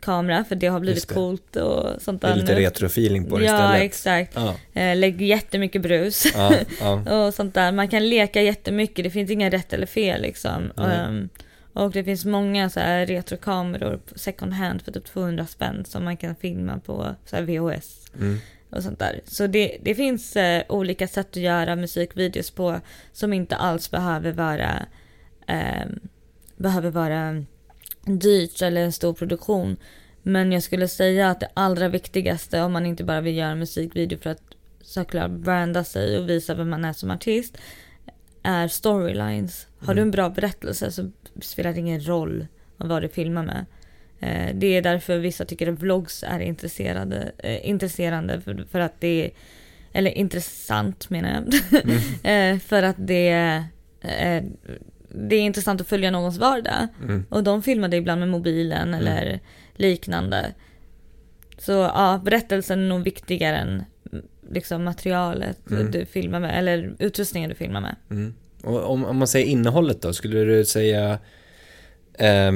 [0.00, 1.14] kamera för det har blivit det.
[1.14, 3.82] coolt och sånt där lite retrofeeling på det Ja istället.
[3.82, 4.32] exakt.
[4.34, 6.24] Ja, Eh, lägg jättemycket brus.
[6.34, 7.26] ja, ja.
[7.26, 7.72] och sånt där.
[7.72, 10.72] Man kan leka jättemycket, det finns inga rätt eller fel liksom.
[10.76, 10.96] Nej.
[10.96, 11.28] Ehm,
[11.76, 16.04] och det finns många så här retrokameror på second hand för typ 200 spänn som
[16.04, 18.38] man kan filma på så VHS Mm.
[18.70, 19.20] och sånt där.
[19.24, 22.80] Så det, det finns eh, olika sätt att göra musikvideos på
[23.12, 24.86] som inte alls behöver vara
[25.46, 26.00] ehm,
[26.56, 27.44] behöver vara
[28.04, 29.76] dyrt eller en stor produktion.
[30.22, 33.58] Men jag skulle säga att det allra viktigaste om man inte bara vill göra en
[33.58, 34.42] musikvideo för att
[34.80, 37.58] såklart branda sig och visa vem man är som artist
[38.42, 39.66] är storylines.
[39.78, 41.10] Har du en bra berättelse så
[41.40, 43.64] spelar ingen roll vad du filmar med.
[44.20, 49.00] Eh, Det är därför vissa tycker att vlogs är intresserade, eh, intresserande för, för att
[49.00, 49.30] det är,
[49.92, 51.54] eller intressant menar jag.
[52.52, 53.56] Eh, för att det är,
[54.00, 54.44] eh,
[55.08, 56.88] det är intressant att följa någons vardag.
[57.02, 57.24] Mm.
[57.28, 59.40] Och de filmade ibland med mobilen eller
[59.76, 60.52] liknande.
[61.58, 63.82] Så ja, berättelsen är nog viktigare än
[64.12, 65.90] mm, liksom materialet Mm.
[65.90, 67.96] du filmar med, eller utrustningen du filmar med.
[68.66, 71.18] Och om, om man säger innehållet då, skulle du säga
[72.14, 72.52] eh,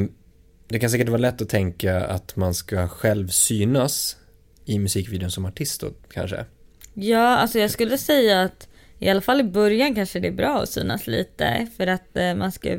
[0.69, 4.17] Det kan säkert vara lätt att tänka att man ska själv synas
[4.65, 6.45] i musikvideon som artist då kanske.
[6.95, 10.63] Ja, alltså jag skulle säga att i alla fall i början kanske det är bra
[10.63, 12.79] att synas lite för att eh, man ska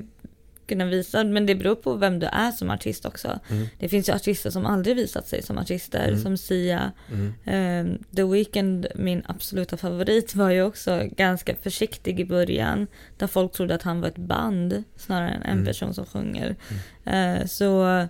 [0.71, 3.39] kunna visa, men det beror på vem du är som artist också.
[3.49, 3.67] Mm.
[3.79, 6.19] Det finns ju artister som aldrig visat sig som artister, Mm.
[6.21, 6.91] som Sia.
[7.11, 7.33] Mm.
[7.45, 12.87] Ehm, The Weeknd, min absoluta favorit, var ju också ganska försiktig i början.
[13.17, 15.65] Där folk trodde att han var ett band snarare än en Mm.
[15.65, 16.55] person som sjunger.
[17.05, 18.07] Eh, så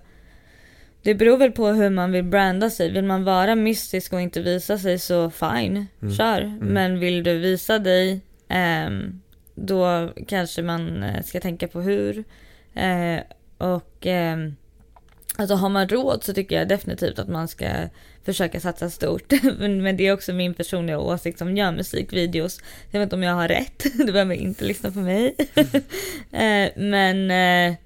[1.04, 2.92] det beror väl på hur man vill branda sig.
[2.92, 6.14] Vill man vara mystisk och inte visa sig så fine, Mm.
[6.16, 6.58] kör.
[6.62, 9.21] Men vill du visa dig, ehm,
[9.56, 12.24] då kanske man eh, ska tänka på hur.
[12.74, 13.20] Eh,
[13.58, 14.38] och eh,
[15.36, 17.66] Alltså har man råd så tycker jag definitivt att man ska
[18.24, 19.34] försöka satsa stort.
[19.60, 22.62] men, det är också min personliga åsikt som gör musikvideos.
[22.92, 25.36] Jag vet inte om jag har rätt, du behöver inte lyssna på mig.
[26.32, 27.78] eh, men eh,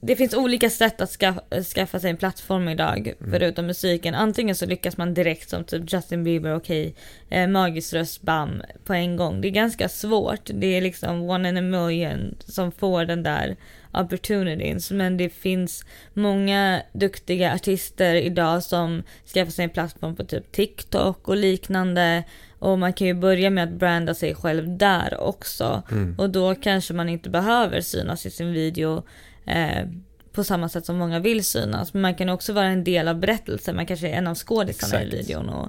[0.00, 1.40] det finns olika sätt att skaffa,
[1.74, 4.14] skaffa sig en plattform idag, förutom musiken.
[4.14, 6.94] Antingen så lyckas man direkt som typ Justin Bieber, okej,
[7.30, 9.40] eh, magisk röst, bam, på en gång.
[9.40, 10.50] Det är ganska svårt.
[10.54, 13.56] Det är liksom one in a million som får den där
[13.92, 14.90] opportunities.
[14.90, 19.02] Men det finns många duktiga artister idag som
[19.34, 22.24] skaffar sig en plattform på typ TikTok och liknande.
[22.58, 25.82] Och man kan ju börja med att branda sig själv där också.
[26.18, 29.02] Och då kanske man inte behöver synas i sin video
[29.50, 29.86] eh,
[30.32, 31.94] på samma sätt som många vill synas.
[31.94, 33.76] Men man kan också vara en del av berättelsen.
[33.76, 35.68] Man kanske är en av skådisarna i videon och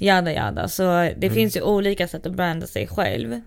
[0.00, 0.68] jada jada.
[0.68, 0.82] Så
[1.16, 3.40] det finns ju olika sätt att branda sig själv.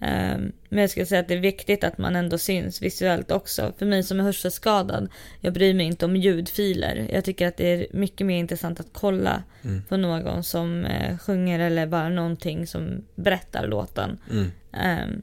[0.00, 3.72] Ehm, Men jag skulle säga att det är viktigt att man ändå syns visuellt också.
[3.78, 5.08] För mig som är hörselskadad,
[5.40, 7.08] jag bryr mig inte om ljudfiler.
[7.12, 9.42] Jag tycker att det är mycket mer intressant att kolla
[9.88, 15.22] på någon som eh, sjunger eller bara någonting som berättar låten Mm.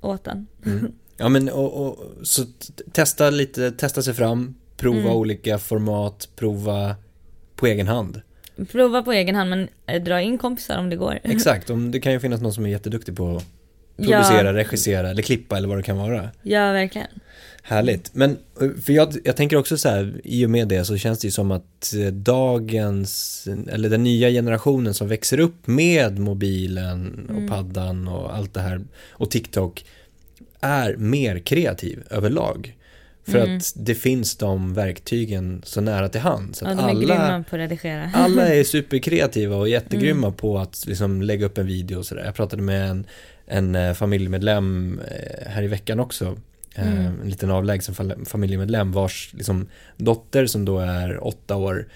[0.00, 0.46] åt den.
[1.16, 2.42] Ja men och, och, så
[2.92, 5.12] testa lite, testa sig fram, prova Mm.
[5.12, 6.96] olika format, prova
[7.56, 8.20] på egen hand.
[8.72, 11.18] prova på egen hand men eh, dra in kompisar om det går.
[11.24, 13.44] Exakt, om det kan ju finnas någon som är jätteduktig på att
[13.96, 16.30] producera, regissera eller klippa eller vad det kan vara.
[16.42, 17.06] Ja, verkligen.
[17.62, 18.14] Härligt.
[18.14, 18.36] Men
[18.84, 21.32] för jag, jag tänker också så här, i och med det så känns det ju
[21.32, 27.48] som att eh, dagens, eller den nya generationen som växer upp med mobilen och Mm.
[27.48, 29.84] paddan och allt det här och TikTok
[30.60, 32.76] är mer kreativ överlag.
[33.28, 33.56] För Mm.
[33.56, 36.62] att det finns de verktygen så nära till hands.
[36.62, 38.10] Ja, de är alla, grymma på att redigera.
[38.14, 40.36] alla är superkreativa och jättegrymma Mm.
[40.36, 42.24] på att liksom lägga upp en video och sådär.
[42.24, 43.06] Jag pratade med en,
[43.46, 46.24] en eh, familjemedlem eh, här i veckan också.
[46.74, 47.20] Eh, Mm.
[47.22, 51.86] En liten avlägsen familjemedlem vars liksom, dotter som då är åtta år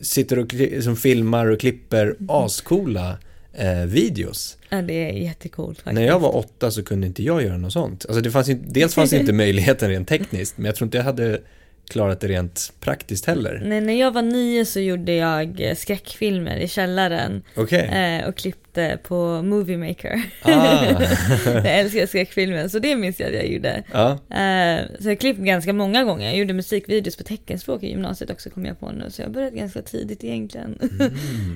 [0.00, 2.30] sitter och liksom, filmar och klipper Mm.
[2.30, 3.18] ascoola
[3.56, 4.58] eh, videos.
[4.68, 5.94] Ja, det är jättecoolt faktiskt.
[5.94, 8.06] När jag var åtta så kunde inte jag göra något sånt.
[8.06, 11.40] Alltså det fanns dels fanns inte möjligheten rent tekniskt, men jag tror inte jag hade
[11.88, 13.62] klarat det rent praktiskt heller.
[13.64, 17.80] Nej, när jag var nio så gjorde jag eh, skräckfilmer i källaren Okej.
[17.80, 20.22] eh, och klippte på Movie Maker.
[20.42, 20.84] Ah.
[21.44, 23.82] jag älskar skräckfilmer, så det minns jag att jag gjorde.
[23.92, 24.10] ja.
[24.36, 26.26] Eh, så jag klippte ganska många gånger.
[26.26, 29.10] Jag gjorde musikvideos på teckenspråk i gymnasiet också kom jag på nu.
[29.10, 30.78] Så jag började ganska tidigt egentligen.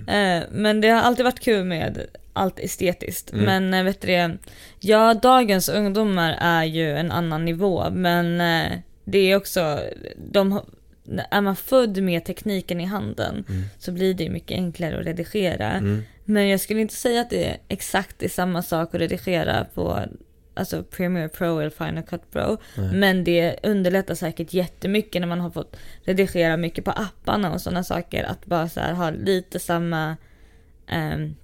[0.07, 0.45] Mm.
[0.63, 3.33] Men det har alltid varit kul med allt estetiskt.
[3.33, 3.71] Mm.
[3.71, 4.37] Men vet du det,
[4.81, 7.91] ja dagens ungdomar är ju en annan nivå.
[7.91, 8.41] Men
[9.11, 9.81] det är också,
[10.17, 10.61] de,
[11.31, 13.63] är man född med tekniken i handen Mm.
[13.79, 15.73] så blir det mycket enklare att redigera.
[15.73, 16.03] Mm.
[16.25, 20.01] Men jag skulle inte säga att det är exakt är samma sak att redigera på
[20.55, 22.57] alltså Premiere Pro eller Final Cut Pro.
[22.77, 22.95] Nej.
[22.95, 27.85] Men det underlättar säkert jättemycket när man har fått redigera mycket på apparna och sådana
[27.85, 28.25] saker.
[28.25, 30.17] Att bara så här ha lite samma
[30.87, 31.35] ehm,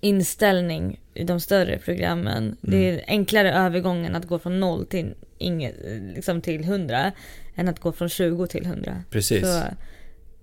[0.00, 2.56] inställning i de större programmen.
[2.60, 2.94] Det Mm.
[2.98, 5.74] är enklare övergången att gå från noll till, inget,
[6.14, 7.12] liksom till 100
[7.54, 9.02] än att gå från 20 till 100.
[9.10, 9.42] Precis.
[9.42, 9.62] Så,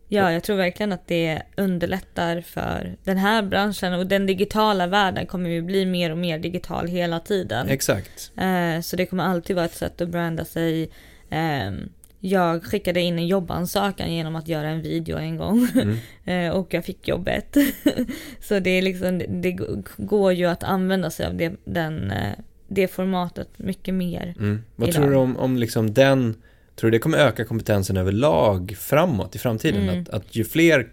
[0.08, 5.26] ja, jag tror verkligen att det underlättar för den här branschen och den digitala världen
[5.26, 7.68] kommer ju bli mer och mer digital hela tiden.
[7.70, 8.32] Exakt.
[8.38, 10.90] Eh, så det kommer alltid vara ett sätt att branda sig.
[11.30, 11.90] Ehm,
[12.24, 15.98] jag skickade in en jobbansökan genom att göra en video en gång Mm.
[16.26, 17.58] Eh, och jag fick jobbet.
[18.40, 19.58] så det är liksom, det
[19.98, 22.34] går ju att använda sig av det, den, eh,
[22.68, 24.34] det formatet mycket mer.
[24.40, 24.64] Mm.
[24.76, 25.02] Vad Idag.
[25.02, 26.36] tror du om, om liksom den,
[26.76, 29.82] tror du det kommer öka kompetensen överlag framåt i framtiden?
[29.82, 30.02] Mm.
[30.02, 30.88] Att, att ju fler,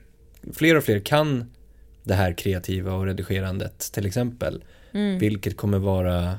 [0.55, 1.51] fler och fler kan
[2.05, 5.19] det här kreativa och redigerandet till exempel, Mm.
[5.19, 6.39] vilket kommer vara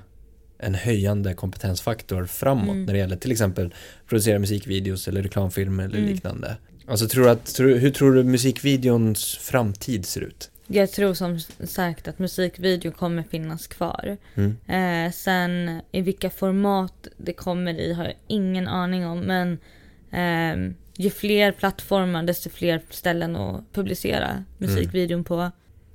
[0.60, 2.86] en höjande kompetensfaktor framåt Mm.
[2.86, 3.74] när det gäller till exempel
[4.07, 6.10] producera musikvideos eller reklamfilmer eller Mm.
[6.10, 6.57] liknande.
[6.88, 10.51] Alltså tror att, tror, hur tror du musikvideons framtid ser ut?
[10.68, 14.18] Jag tror som sagt att musikvideo kommer finnas kvar.
[14.36, 14.57] Mm.
[15.07, 19.20] Eh, sen i vilka format det kommer i har jag ingen aning om.
[19.20, 19.57] Men
[20.12, 25.51] ehm, ju fler plattformar desto fler ställen att publicera musikvideon på.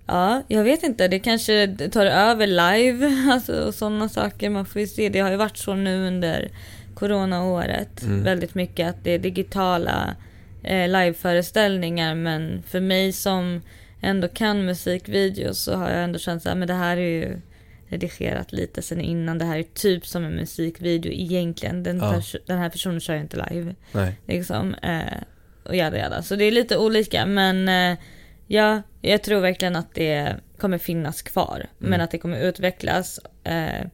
[0.06, 1.08] Ja, jag vet inte.
[1.08, 3.12] Det kanske tar över live.
[3.32, 4.50] Alltså och sådana saker.
[4.50, 5.08] Man får ju se.
[5.08, 6.48] Det har ju varit så nu under
[6.94, 8.02] coronaåret.
[8.02, 8.22] Mm.
[8.22, 10.16] Väldigt mycket att det är digitala
[10.62, 12.14] eh, liveföreställningar.
[12.14, 13.62] Men för mig som
[14.00, 17.40] ändå kan musikvideos så har jag ändå känt så här, men det här är ju
[17.88, 19.38] redigerat lite sen innan.
[19.38, 21.82] Det här är typ som en musikvideo egentligen.
[21.82, 22.12] Den, Ja.
[22.12, 23.74] pers- den här personen kör ju inte live.
[23.92, 24.12] Nej.
[24.26, 24.74] Liksom.
[24.74, 25.22] Eh,
[25.64, 26.22] och jada jada.
[26.22, 27.26] Så det är lite olika.
[27.26, 27.98] Men eh,
[28.46, 31.66] ja, jag tror verkligen att det kommer finnas kvar.
[31.78, 32.04] Men Mm.
[32.04, 33.20] att det kommer utvecklas.
[33.44, 33.86] Eh,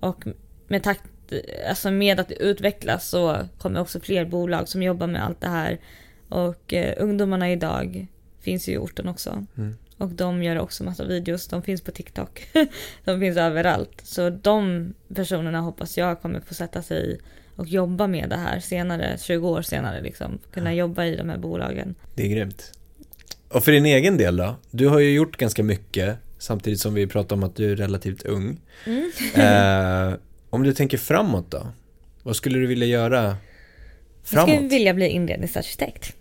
[0.00, 0.24] och
[0.68, 1.02] med takt,
[1.68, 5.48] alltså med att det utvecklas så kommer också fler bolag som jobbar med allt det
[5.48, 5.78] här.
[6.28, 8.06] Och eh, ungdomarna idag
[8.40, 9.44] finns ju i orten också.
[9.56, 9.76] Mm.
[9.98, 11.48] Och de gör också massa videos.
[11.48, 12.46] De finns på TikTok.
[13.04, 14.00] de finns överallt.
[14.04, 17.20] Så de personerna hoppas jag kommer få sätta sig
[17.56, 20.38] och jobba med det här senare, 20 år senare liksom.
[20.52, 21.94] Kunna jobba i de här bolagen.
[22.14, 22.72] Det är grymt.
[23.48, 24.56] Och för din egen del då?
[24.70, 28.22] Du har ju gjort ganska mycket samtidigt som vi pratar om att du är relativt
[28.22, 28.60] ung.
[28.84, 29.10] Mm.
[29.34, 30.18] Eh,
[30.50, 31.66] om du tänker framåt då?
[32.22, 33.36] Vad skulle du vilja göra Jag
[34.24, 34.50] framåt?
[34.50, 36.16] skulle vilja bli inredningsarkitekt.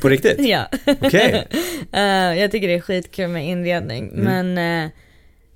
[0.00, 0.36] På riktigt?
[0.38, 0.68] ja.
[1.00, 1.46] Okej.
[1.92, 4.08] Eh, jag tycker det är skitkul med inredning.
[4.08, 4.54] Mm.
[4.54, 4.90] Men eh,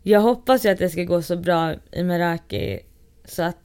[0.03, 2.80] jag hoppas ju att det ska gå så bra i Meraki
[3.24, 3.57] så att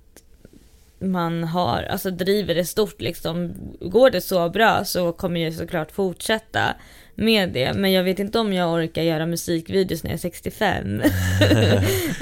[0.99, 3.53] man har, alltså driver det stort liksom.
[3.81, 6.75] Går det så bra så kommer jag såklart fortsätta
[7.15, 7.73] med det.
[7.73, 11.01] Men jag vet inte om jag orkar göra musikvideos när jag är 65.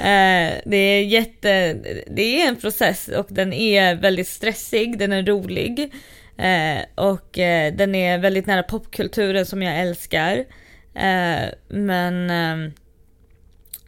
[0.00, 1.76] Eh, det är jätte,
[2.06, 5.92] det är en process och den är väldigt stressig, den är rolig.
[6.36, 10.44] Eh, och eh, den är väldigt nära popkulturen som jag älskar.
[11.68, 12.72] Men ehm,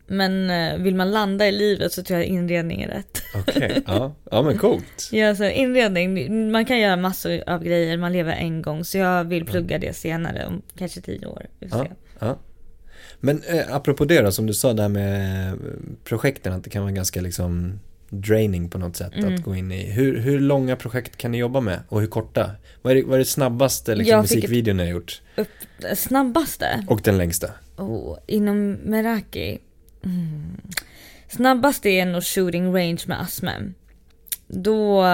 [0.06, 3.22] Men eh, vill man landa i livet så tror jag inredning är rätt.
[3.34, 4.14] Okej, ja.
[4.30, 5.08] ja men coolt.
[5.12, 8.84] Ja, så inredning, man kan göra massor av grejer, man lever en gång.
[8.84, 11.46] Så jag vill plugga det senare, om kanske tio år.
[11.60, 11.86] Ja,
[12.18, 12.38] ja.
[13.20, 15.58] Men eh, apropå det då, som du sa där med eh,
[16.04, 19.34] projekten, att det kan vara ganska liksom draining på något sätt Mm.
[19.34, 19.90] att gå in i.
[19.90, 22.50] Hur, hur långa projekt kan ni jobba med och hur korta?
[22.82, 25.22] Vad är det, vad är det snabbaste liksom, musikvideon ni har gjort?
[25.94, 26.84] Snabbaste?
[26.88, 27.50] Och den längsta?
[27.76, 29.58] Oh, inom Meraki?
[30.06, 30.60] Mm.
[31.82, 33.72] Är nog shooting range med Asme.
[34.46, 35.04] Då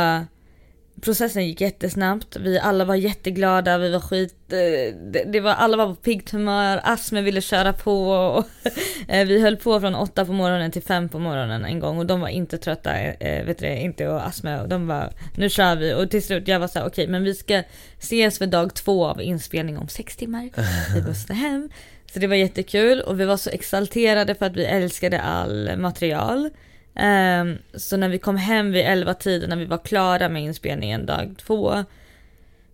[1.02, 5.76] processen gick jättesnabbt, vi alla var jätteglada, vi var skit, eh, det, det var, alla
[5.76, 8.44] var på piggt humör, Asme ville köra på och
[9.08, 12.06] eh, vi höll på från åtta på morgonen till fem på morgonen en gång och
[12.06, 15.48] de var inte trötta, eh, vet du det, inte och Asme och de var nu
[15.48, 17.62] kör vi och till slut jag var så här, okej men vi ska
[17.98, 20.50] ses för dag två av inspelning om sex timmar,
[20.94, 21.68] vi måste hem.
[22.12, 26.50] Så det var jättekul och vi var så exalterade för att vi älskade all material.
[26.94, 31.06] Ehm, så när vi kom hem vid 11 tiden när vi var klara med inspelningen
[31.06, 31.84] dag två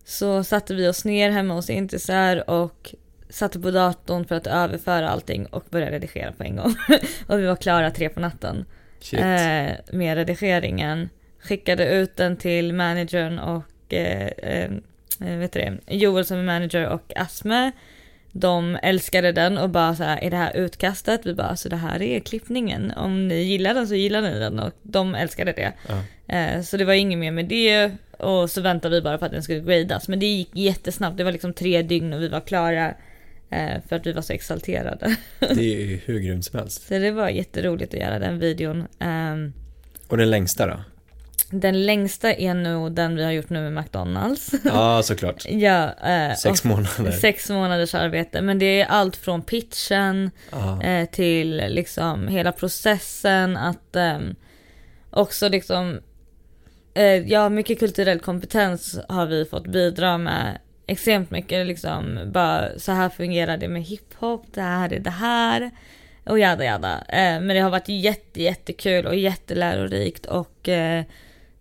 [0.05, 2.95] så satte vi oss ner hemma hos Intisar och
[3.29, 6.75] satte på datorn för att överföra allting och började redigera på en gång.
[7.27, 8.65] och vi var klara tre på natten
[9.13, 11.09] eh, med redigeringen.
[11.41, 14.71] Skickade ut den till managern och eh, eh,
[15.19, 17.73] vet det, Joel som är manager och Asme.
[18.33, 21.21] De älskade den och bara så här, är det här utkastet?
[21.27, 22.93] Vi bara, så det här är klippningen.
[22.97, 25.73] Om ni gillar den så gillar ni den och de älskade det.
[25.89, 26.03] Ja.
[26.35, 29.33] Eh, så det var inget mer med det och så väntade vi bara på att
[29.33, 30.09] den skulle gradas.
[30.09, 32.95] Men det gick jättesnabbt, det var liksom tre dygn och vi var klara.
[33.51, 35.17] Eh, för att vi var så exalterade.
[35.39, 36.89] Det är ju hur grymt som helst.
[36.89, 38.85] Så det var jätteroligt att göra den videon.
[38.99, 39.53] Ehm,
[40.09, 40.81] Och den längsta då?
[41.51, 44.51] Den längsta är nog den vi har gjort nu med McDonalds.
[44.65, 45.45] Ja, såklart.
[45.49, 47.11] ja, eh, Sex månader.
[47.11, 48.43] sex månaders arbete.
[48.43, 50.31] Men det är allt från pitchen
[50.83, 54.35] eh, till liksom hela processen att ehm,
[55.11, 56.01] också liksom
[56.95, 62.93] eh, ja mycket kulturell kompetens har vi fått bidra med extremt mycket liksom bara så
[62.93, 65.71] här fungerar det med hiphop, det här är det här
[66.25, 67.05] och jada jada.
[67.09, 71.05] Eh, men det har varit jätte jättekul och jättelärorikt och eh,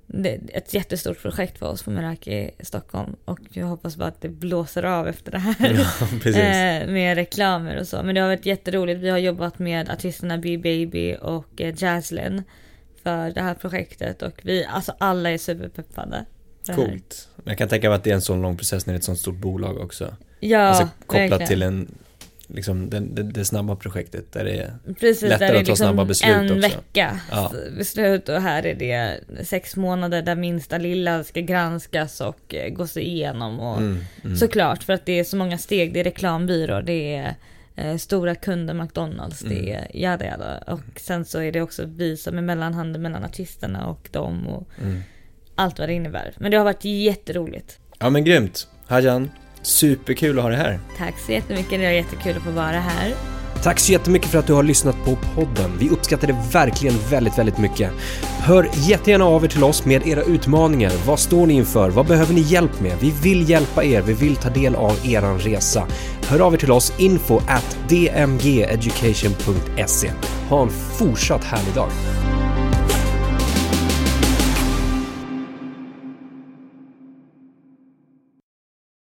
[0.08, 4.22] det är ett jättestort projekt för oss på Meraki Stockholm och jag hoppas bara att
[4.22, 5.56] det blåser av efter det här.
[5.60, 6.08] ja.
[6.38, 8.04] Eh, med reklamer och så.
[8.04, 9.00] Men det har varit jätteroligt.
[9.00, 11.76] Vi har jobbat med artisterna B-Baby och eh,
[13.04, 16.26] för det här projektet och vi, alltså alla är superpeppade.
[16.76, 17.30] Coolt.
[17.36, 19.00] Men jag kan tänka mig att det är en sån lång process när det är
[19.00, 20.16] ett sånt stort bolag också.
[20.40, 21.48] Ja, alltså kopplat verkligen.
[21.48, 21.92] till en,
[22.48, 25.68] liksom det, det, det snabba projektet där det är Precis, lättare där det är att
[25.68, 26.56] ta snabba beslut en också.
[26.70, 27.52] vecka Ja.
[27.78, 32.98] beslut och här är det sex månader där minsta lilla ska granskas och eh, gås
[32.98, 34.38] igenom och mm, mm.
[34.38, 35.94] Såklart, för att det är så många steg.
[35.94, 37.36] Det är reklambyrå, det är
[37.76, 39.56] eh, stora kunder McDonalds, Mm.
[39.56, 40.58] det är jada jada.
[40.68, 44.68] Och sen så är det också vi som är mellanhanden mellan artisterna och dem och
[44.82, 45.02] Mm.
[45.56, 46.34] allt vad det innebär.
[46.38, 47.80] Men det har varit jätteroligt.
[48.00, 48.68] Ja men grymt.
[48.88, 49.32] Hajan,
[49.68, 50.80] superkul att ha dig här.
[50.98, 53.14] Tack så jättemycket, det är jättekul att få vara här.
[53.64, 55.72] Tack så jättemycket för att du har lyssnat på podden.
[55.80, 57.92] Vi uppskattar det verkligen väldigt, väldigt mycket.
[58.40, 60.92] Hör jättegärna av er till oss med era utmaningar.
[61.06, 61.90] Vad står ni inför?
[61.90, 62.98] Vad behöver ni hjälp med?
[63.00, 64.02] Vi vill hjälpa er.
[64.02, 65.88] Vi vill ta del av eran resa.
[66.28, 70.12] Hör av er till oss info at dmgeducation.se.
[70.50, 71.90] Ha en fortsatt härlig dag.